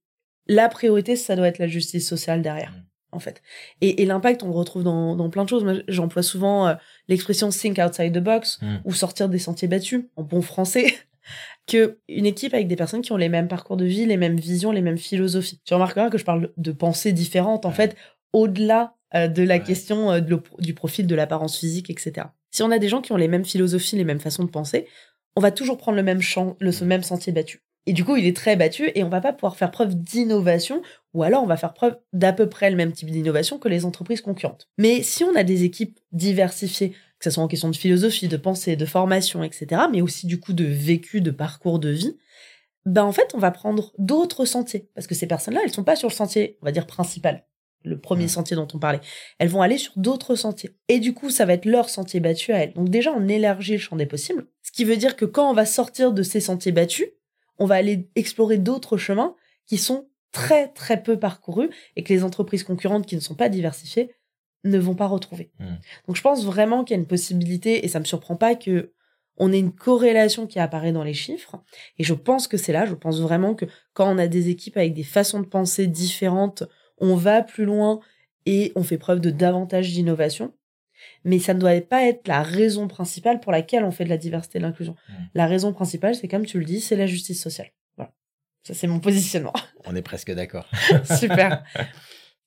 la 0.47 0.69
priorité, 0.69 1.17
ça 1.17 1.37
doit 1.37 1.49
être 1.49 1.59
la 1.59 1.67
justice 1.69 2.07
sociale 2.09 2.43
derrière, 2.43 2.71
Mm. 2.73 2.85
en 3.13 3.19
fait. 3.19 3.43
Et, 3.81 4.03
et 4.03 4.07
l'impact, 4.07 4.43
on 4.43 4.49
le 4.49 4.55
retrouve 4.55 4.83
dans, 4.83 5.17
dans 5.17 5.31
plein 5.31 5.45
de 5.45 5.49
choses. 5.49 5.65
Moi, 5.65 5.75
j'emploie 5.89 6.23
souvent 6.23 6.69
euh, 6.69 6.75
l'expression 7.09 7.49
think 7.49 7.79
outside 7.79 8.13
the 8.13 8.19
box 8.23 8.59
Mm. 8.61 8.77
ou 8.85 8.93
sortir 8.93 9.29
des 9.29 9.39
sentiers 9.39 9.69
battus, 9.69 10.05
en 10.17 10.23
bon 10.23 10.43
français, 10.43 10.87
que 11.67 11.99
une 12.09 12.27
équipe 12.27 12.53
avec 12.53 12.69
des 12.69 12.77
personnes 12.77 13.01
qui 13.03 13.13
ont 13.13 13.17
les 13.17 13.29
mêmes 13.31 13.49
parcours 13.49 13.77
de 13.79 13.85
vie, 13.87 14.05
les 14.07 14.17
mêmes 14.19 14.37
visions, 14.39 14.71
les 14.73 14.83
mêmes 14.83 14.99
philosophies. 14.99 15.61
Tu 15.65 15.73
remarqueras 15.75 16.11
que 16.11 16.19
je 16.19 16.25
parle 16.25 16.53
de 16.57 16.73
pensées 16.73 17.13
différentes, 17.13 17.65
en 17.65 17.71
Ouais. 17.71 17.75
fait, 17.75 17.97
au-delà 18.33 18.95
euh, 19.15 19.29
de 19.29 19.43
la 19.45 19.55
Ouais. 19.57 19.63
question 19.63 20.11
euh, 20.11 20.21
de 20.21 20.29
le- 20.31 20.43
du 20.59 20.75
profil, 20.75 21.07
de 21.07 21.15
l'apparence 21.15 21.57
physique, 21.59 21.89
etc. 21.89 22.27
Si 22.51 22.63
on 22.65 22.71
a 22.73 22.79
des 22.81 22.89
gens 22.89 23.01
qui 23.01 23.13
ont 23.13 23.17
les 23.17 23.29
mêmes 23.29 23.45
philosophies, 23.45 23.97
les 23.97 24.05
mêmes 24.05 24.19
façons 24.21 24.43
de 24.45 24.51
penser, 24.51 24.87
on 25.37 25.41
va 25.41 25.53
toujours 25.53 25.79
prendre 25.79 25.97
le 25.97 26.03
même 26.03 26.21
champ, 26.21 26.57
le 26.61 26.73
ce 26.73 26.85
même 26.85 27.03
sentier 27.05 27.33
battu. 27.33 27.63
Et 27.87 27.93
du 27.93 28.05
coup, 28.05 28.17
il 28.17 28.27
est 28.27 28.35
très 28.37 28.57
battu 28.57 28.91
et 28.95 29.05
on 29.05 29.09
va 29.11 29.21
pas 29.21 29.33
pouvoir 29.33 29.57
faire 29.57 29.71
preuve 29.71 29.95
d'innovation 29.95 30.81
ou 31.13 31.23
alors 31.23 31.43
on 31.43 31.47
va 31.47 31.57
faire 31.57 31.75
preuve 31.75 31.97
d'à 32.13 32.33
peu 32.33 32.49
près 32.49 32.71
le 32.71 32.77
même 32.77 32.93
type 32.93 33.11
d'innovation 33.11 33.59
que 33.59 33.69
les 33.69 33.85
entreprises 33.85 34.23
concurrentes. 34.23 34.69
Mais 34.79 35.03
si 35.03 35.23
on 35.25 35.35
a 35.37 35.45
des 35.45 35.65
équipes 35.65 35.99
diversifiées, 36.13 36.91
que 36.91 37.25
ce 37.25 37.31
soit 37.31 37.43
en 37.43 37.49
question 37.49 37.69
de 37.69 37.77
philosophie, 37.77 38.29
de 38.29 38.37
pensée, 38.37 38.77
de 38.77 38.87
formation, 38.87 39.43
etc., 39.43 39.83
mais 39.93 40.01
aussi 40.01 40.27
du 40.27 40.41
coup 40.41 40.53
de 40.55 40.65
vécu, 40.65 41.21
de 41.21 41.31
parcours 41.31 41.79
de 41.79 41.91
vie, 41.91 42.17
ben 42.87 43.05
en 43.05 43.13
fait, 43.13 43.31
on 43.35 43.39
va 43.39 43.51
prendre 43.51 43.93
d'autres 43.99 44.45
sentiers 44.45 44.89
parce 44.95 45.07
que 45.07 45.15
ces 45.15 45.27
personnes-là, 45.27 45.61
elles 45.65 45.73
sont 45.73 45.85
pas 45.85 45.97
sur 45.97 46.09
le 46.09 46.15
sentier, 46.15 46.59
on 46.63 46.67
va 46.67 46.73
dire 46.73 46.87
principal, 46.87 47.47
le 47.83 47.99
premier 47.99 48.25
Ouais. 48.25 48.29
sentier 48.29 48.57
dont 48.57 48.69
on 48.75 48.79
parlait. 48.79 49.01
Elles 49.39 49.49
vont 49.49 49.63
aller 49.63 49.79
sur 49.79 49.93
d'autres 49.97 50.35
sentiers. 50.37 50.77
Et 50.89 51.01
du 51.01 51.15
coup, 51.15 51.31
ça 51.31 51.45
va 51.47 51.53
être 51.55 51.65
leur 51.67 51.89
sentier 51.89 52.21
battu 52.21 52.53
à 52.53 52.59
elles. 52.59 52.73
Donc 52.75 52.89
déjà, 52.91 53.13
on 53.13 53.29
élargit 53.29 53.73
le 53.73 53.79
champ 53.79 53.97
des 53.97 54.07
possibles, 54.07 54.47
ce 54.63 54.73
qui 54.73 54.85
veut 54.85 54.97
dire 54.97 55.17
que 55.17 55.25
quand 55.27 55.51
on 55.51 55.55
va 55.55 55.65
sortir 55.67 56.13
de 56.13 56.23
ces 56.23 56.41
sentiers 56.41 56.73
battus, 56.73 57.07
on 57.59 57.67
va 57.67 57.77
aller 57.77 58.09
explorer 58.15 58.59
d'autres 58.59 58.97
chemins 58.97 59.35
qui 59.67 59.79
sont 59.79 60.09
très 60.33 60.69
très 60.69 61.03
peu 61.03 61.19
parcourus 61.19 61.71
et 61.97 62.03
que 62.03 62.13
les 62.13 62.25
entreprises 62.25 62.65
concurrentes 62.65 63.07
qui 63.07 63.15
ne 63.15 63.21
sont 63.21 63.35
pas 63.35 63.49
diversifiées 63.49 64.15
ne 64.65 64.79
vont 64.79 64.95
pas 64.95 65.07
retrouver. 65.07 65.51
Mm. 65.59 65.75
Donc 66.09 66.17
je 66.17 66.23
pense 66.23 66.45
vraiment 66.45 66.85
qu'il 66.85 66.97
y 66.97 66.99
a 66.99 67.01
une 67.01 67.07
possibilité 67.07 67.85
et 67.85 67.89
ça 67.89 68.01
me 68.01 68.05
surprend 68.05 68.37
pas 68.37 68.55
que 68.55 68.93
on 69.37 69.53
ait 69.53 69.59
une 69.59 69.73
corrélation 69.73 70.47
qui 70.47 70.61
apparaît 70.61 70.93
dans 70.93 71.03
les 71.03 71.15
chiffres 71.15 71.57
et 71.99 72.05
je 72.05 72.15
pense 72.15 72.47
que 72.47 72.57
c'est 72.57 72.73
là, 72.73 72.87
je 72.87 72.95
pense 72.95 73.21
vraiment 73.21 73.55
que 73.55 73.67
quand 73.93 74.13
on 74.13 74.19
a 74.19 74.29
des 74.29 74.49
équipes 74.49 74.77
avec 74.77 74.95
des 74.95 75.03
façons 75.03 75.41
de 75.41 75.47
penser 75.47 75.87
différentes, 75.87 76.65
on 76.99 77.17
va 77.17 77.43
plus 77.43 77.65
loin 77.65 78.01
et 78.47 78.73
on 78.77 78.83
fait 78.83 78.99
preuve 78.99 79.21
de 79.21 79.31
davantage 79.31 79.93
d'innovation. 79.93 80.53
Mais 81.25 81.39
ça 81.39 81.55
ne 81.55 81.59
doit 81.61 81.81
pas 81.81 82.05
être 82.05 82.29
la 82.29 82.43
raison 82.43 82.89
principale 82.89 83.41
pour 83.41 83.53
laquelle 83.53 83.85
on 83.85 83.91
fait 83.91 84.05
de 84.05 84.11
la 84.11 84.19
diversité 84.19 84.59
et 84.59 84.61
de 84.61 84.67
l'inclusion. 84.67 84.97
Mm. 85.09 85.13
La 85.35 85.47
raison 85.47 85.73
principale, 85.73 86.15
c'est 86.15 86.29
comme 86.29 86.47
tu 86.47 86.59
le 86.59 86.65
dis, 86.65 86.81
c'est 86.81 86.97
la 86.97 87.07
justice 87.07 87.43
sociale. 87.43 87.71
Voilà. 87.97 88.13
Ça, 88.63 88.75
c'est 88.75 88.87
mon 88.87 89.01
positionnement. 89.01 89.53
On 89.85 89.97
est 89.97 90.03
presque 90.03 90.33
d'accord. 90.33 90.69
Super. 91.19 91.65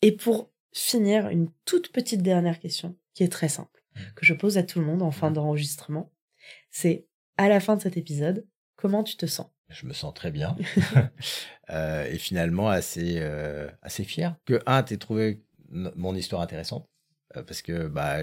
Et 0.01 0.11
pour 0.11 0.51
finir, 0.73 1.29
une 1.29 1.49
toute 1.65 1.91
petite 1.91 2.21
dernière 2.21 2.59
question 2.59 2.95
qui 3.13 3.23
est 3.23 3.29
très 3.31 3.49
simple, 3.49 3.77
Mm. 3.97 4.13
que 4.15 4.25
je 4.25 4.33
pose 4.33 4.57
à 4.57 4.63
tout 4.63 4.79
le 4.79 4.85
monde 4.85 5.01
en 5.01 5.11
fin 5.11 5.31
d'enregistrement. 5.31 6.11
C'est 6.69 7.07
à 7.37 7.49
la 7.49 7.59
fin 7.59 7.75
de 7.75 7.81
cet 7.81 7.97
épisode, 7.97 8.45
comment 8.75 9.03
tu 9.03 9.15
te 9.17 9.25
sens? 9.25 9.47
Je 9.69 9.85
me 9.85 9.93
sens 9.93 10.13
très 10.13 10.31
bien. 10.31 10.55
Euh, 11.69 12.05
et 12.09 12.17
finalement, 12.17 12.69
assez, 12.69 13.15
euh, 13.17 13.69
assez 13.81 14.05
fier 14.05 14.37
que, 14.45 14.61
un, 14.65 14.83
tu 14.83 14.97
trouvé 14.97 15.43
mon 15.69 16.15
histoire 16.15 16.41
intéressante. 16.41 16.87
Euh, 17.35 17.43
parce 17.43 17.61
que, 17.61 17.87
bah, 17.87 18.19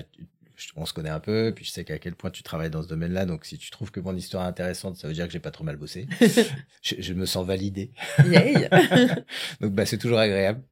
on 0.77 0.87
se 0.87 0.93
connaît 0.93 1.11
un 1.11 1.21
peu, 1.21 1.53
puis 1.55 1.65
je 1.65 1.71
sais 1.71 1.85
qu'à 1.85 1.99
quel 1.99 2.15
point 2.15 2.31
tu 2.31 2.43
travailles 2.43 2.71
dans 2.71 2.83
ce 2.83 2.89
domaine-là. 2.89 3.27
Donc, 3.27 3.45
si 3.45 3.59
tu 3.59 3.71
trouves 3.71 3.91
que 3.91 4.01
mon 4.01 4.15
histoire 4.15 4.45
est 4.45 4.49
intéressante, 4.49 4.97
ça 4.97 5.09
veut 5.09 5.15
dire 5.15 5.27
que 5.27 5.33
j'ai 5.33 5.41
pas 5.41 5.51
trop 5.51 5.65
mal 5.65 5.77
bossé. 5.77 6.07
je, 6.83 6.95
je 6.99 7.13
me 7.13 7.27
sens 7.27 7.45
validé. 7.45 7.93
Donc, 9.61 9.73
bah, 9.73 9.85
c'est 9.85 9.99
toujours 9.99 10.19
agréable. 10.19 10.63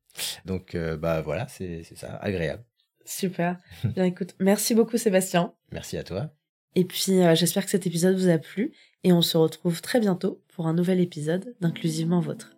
Donc, 0.45 0.75
euh, 0.75 0.97
bah, 0.97 1.21
voilà, 1.23 1.49
c'est 1.49 1.83
ça, 1.97 2.17
agréable. 2.17 2.65
Super. 3.05 3.59
Bien 3.85 4.05
écoute, 4.05 4.35
merci 4.39 4.75
beaucoup 4.75 4.97
Sébastien. 4.97 5.53
Merci 5.73 5.97
à 5.97 6.05
toi. 6.05 6.33
Et 6.75 6.85
puis 6.85 7.21
euh, 7.21 7.35
j'espère 7.35 7.65
que 7.65 7.71
cet 7.71 7.87
épisode 7.87 8.17
vous 8.17 8.29
a 8.29 8.39
plu 8.39 8.73
et 9.05 9.13
on 9.13 9.23
se 9.23 9.37
retrouve 9.37 9.83
très 9.83 10.01
bientôt 10.01 10.43
pour 10.55 10.67
un 10.67 10.75
nouvel 10.75 11.01
épisode 11.01 11.55
d'Inclusivement 11.61 12.21
Vôtre. 12.21 12.55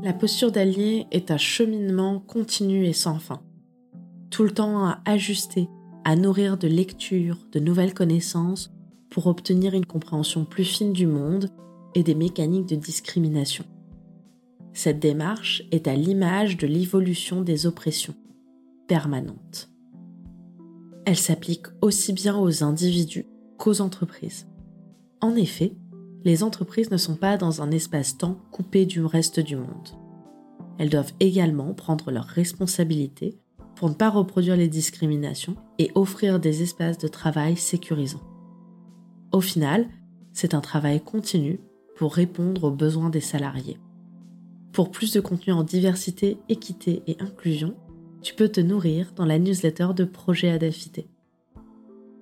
La 0.00 0.12
posture 0.12 0.52
d'allié 0.52 1.08
est 1.10 1.32
un 1.32 1.38
cheminement 1.38 2.20
continu 2.20 2.86
et 2.86 2.92
sans 2.92 3.18
fin. 3.18 3.42
Tout 4.30 4.44
le 4.44 4.52
temps 4.52 4.84
à 4.84 5.00
ajuster, 5.04 5.68
à 6.04 6.14
nourrir 6.14 6.56
de 6.56 6.68
lectures, 6.68 7.38
de 7.50 7.58
nouvelles 7.58 7.94
connaissances 7.94 8.70
pour 9.10 9.26
obtenir 9.26 9.74
une 9.74 9.86
compréhension 9.86 10.44
plus 10.44 10.64
fine 10.64 10.92
du 10.92 11.08
monde 11.08 11.50
et 11.96 12.04
des 12.04 12.14
mécaniques 12.14 12.68
de 12.68 12.76
discrimination. 12.76 13.64
Cette 14.72 15.00
démarche 15.00 15.64
est 15.72 15.88
à 15.88 15.96
l'image 15.96 16.56
de 16.56 16.68
l'évolution 16.68 17.42
des 17.42 17.66
oppressions 17.66 18.14
permanentes. 18.86 19.68
Elle 21.06 21.16
s'applique 21.16 21.66
aussi 21.82 22.12
bien 22.12 22.38
aux 22.38 22.62
individus 22.62 23.26
qu'aux 23.56 23.80
entreprises. 23.80 24.46
En 25.20 25.34
effet, 25.34 25.72
les 26.28 26.42
entreprises 26.42 26.90
ne 26.90 26.98
sont 26.98 27.16
pas 27.16 27.38
dans 27.38 27.62
un 27.62 27.70
espace-temps 27.70 28.36
coupé 28.50 28.84
du 28.84 29.02
reste 29.02 29.40
du 29.40 29.56
monde. 29.56 29.88
Elles 30.76 30.90
doivent 30.90 31.14
également 31.20 31.72
prendre 31.72 32.10
leurs 32.10 32.26
responsabilités 32.26 33.38
pour 33.76 33.88
ne 33.88 33.94
pas 33.94 34.10
reproduire 34.10 34.54
les 34.54 34.68
discriminations 34.68 35.56
et 35.78 35.90
offrir 35.94 36.38
des 36.38 36.62
espaces 36.62 36.98
de 36.98 37.08
travail 37.08 37.56
sécurisants. 37.56 38.20
Au 39.32 39.40
final, 39.40 39.88
c'est 40.34 40.52
un 40.52 40.60
travail 40.60 41.00
continu 41.00 41.60
pour 41.96 42.12
répondre 42.12 42.64
aux 42.64 42.72
besoins 42.72 43.08
des 43.08 43.22
salariés. 43.22 43.78
Pour 44.72 44.90
plus 44.90 45.14
de 45.14 45.20
contenu 45.20 45.54
en 45.54 45.64
diversité, 45.64 46.36
équité 46.50 47.02
et 47.06 47.16
inclusion, 47.20 47.74
tu 48.20 48.34
peux 48.34 48.50
te 48.50 48.60
nourrir 48.60 49.12
dans 49.16 49.24
la 49.24 49.38
newsletter 49.38 49.88
de 49.96 50.04
Projet 50.04 50.50
Adafité. 50.50 51.08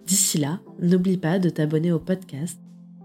D'ici 0.06 0.38
là, 0.38 0.60
n'oublie 0.78 1.16
pas 1.16 1.40
de 1.40 1.50
t'abonner 1.50 1.90
au 1.90 1.98
podcast 1.98 2.60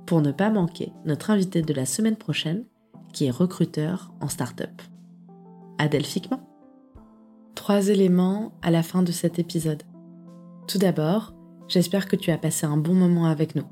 pour 0.05 0.21
ne 0.21 0.31
pas 0.31 0.49
manquer 0.49 0.91
notre 1.05 1.29
invité 1.29 1.61
de 1.61 1.73
la 1.73 1.85
semaine 1.85 2.15
prochaine 2.15 2.65
qui 3.13 3.25
est 3.25 3.31
recruteur 3.31 4.13
en 4.21 4.27
start-up. 4.27 4.81
Adelphiquement. 5.77 6.47
Trois 7.55 7.87
éléments 7.87 8.53
à 8.61 8.71
la 8.71 8.83
fin 8.83 9.03
de 9.03 9.11
cet 9.11 9.39
épisode. 9.39 9.83
Tout 10.67 10.77
d'abord, 10.77 11.33
j'espère 11.67 12.07
que 12.07 12.15
tu 12.15 12.31
as 12.31 12.37
passé 12.37 12.65
un 12.65 12.77
bon 12.77 12.93
moment 12.93 13.25
avec 13.25 13.55
nous. 13.55 13.65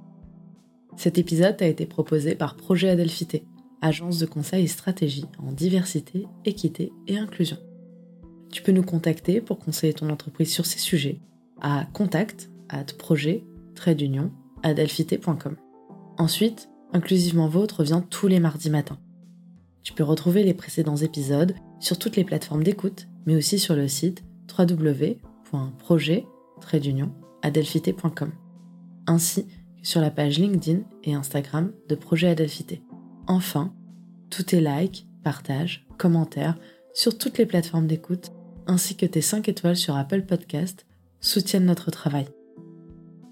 Cet 0.97 1.17
épisode 1.17 1.61
a 1.61 1.67
été 1.67 1.85
proposé 1.85 2.35
par 2.35 2.55
Projet 2.57 2.89
Adelphité, 2.89 3.45
agence 3.81 4.19
de 4.19 4.25
conseil 4.25 4.65
et 4.65 4.67
stratégie 4.67 5.25
en 5.41 5.51
diversité, 5.51 6.27
équité 6.45 6.91
et 7.07 7.17
inclusion. 7.17 7.57
Tu 8.51 8.63
peux 8.63 8.71
nous 8.71 8.83
contacter 8.83 9.41
pour 9.41 9.59
conseiller 9.59 9.93
ton 9.93 10.09
entreprise 10.09 10.51
sur 10.51 10.65
ces 10.65 10.79
sujets 10.79 11.19
à 11.61 11.85
contact 11.93 12.49
at 12.69 12.85
projet 12.97 13.43
Ensuite, 16.19 16.69
Inclusivement 16.91 17.47
Vôtre 17.47 17.79
revient 17.79 18.01
tous 18.09 18.27
les 18.27 18.39
mardis 18.39 18.69
matins. 18.69 18.99
Tu 19.83 19.93
peux 19.93 20.03
retrouver 20.03 20.43
les 20.43 20.53
précédents 20.53 20.97
épisodes 20.97 21.55
sur 21.79 21.97
toutes 21.97 22.17
les 22.17 22.25
plateformes 22.25 22.63
d'écoute, 22.63 23.07
mais 23.25 23.35
aussi 23.35 23.57
sur 23.57 23.75
le 23.75 23.87
site 23.87 24.23
www.projet 24.57 26.25
ainsi 29.07 29.45
que 29.45 29.51
sur 29.81 30.01
la 30.01 30.11
page 30.11 30.39
LinkedIn 30.39 30.81
et 31.05 31.13
Instagram 31.13 31.71
de 31.87 31.95
Projet 31.95 32.27
Adelphité. 32.27 32.83
Enfin, 33.27 33.73
tous 34.29 34.43
tes 34.43 34.59
likes, 34.59 35.07
partages, 35.23 35.87
commentaires 35.97 36.57
sur 36.93 37.17
toutes 37.17 37.37
les 37.37 37.45
plateformes 37.45 37.87
d'écoute, 37.87 38.31
ainsi 38.67 38.95
que 38.95 39.05
tes 39.05 39.21
5 39.21 39.47
étoiles 39.47 39.77
sur 39.77 39.95
Apple 39.95 40.23
Podcast, 40.23 40.85
soutiennent 41.21 41.65
notre 41.65 41.91
travail. 41.91 42.27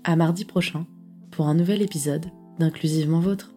À 0.05 0.15
mardi 0.15 0.45
prochain 0.45 0.85
pour 1.31 1.47
un 1.47 1.53
nouvel 1.53 1.81
épisode 1.81 2.27
d'Inclusivement 2.59 3.19
Vôtre. 3.19 3.56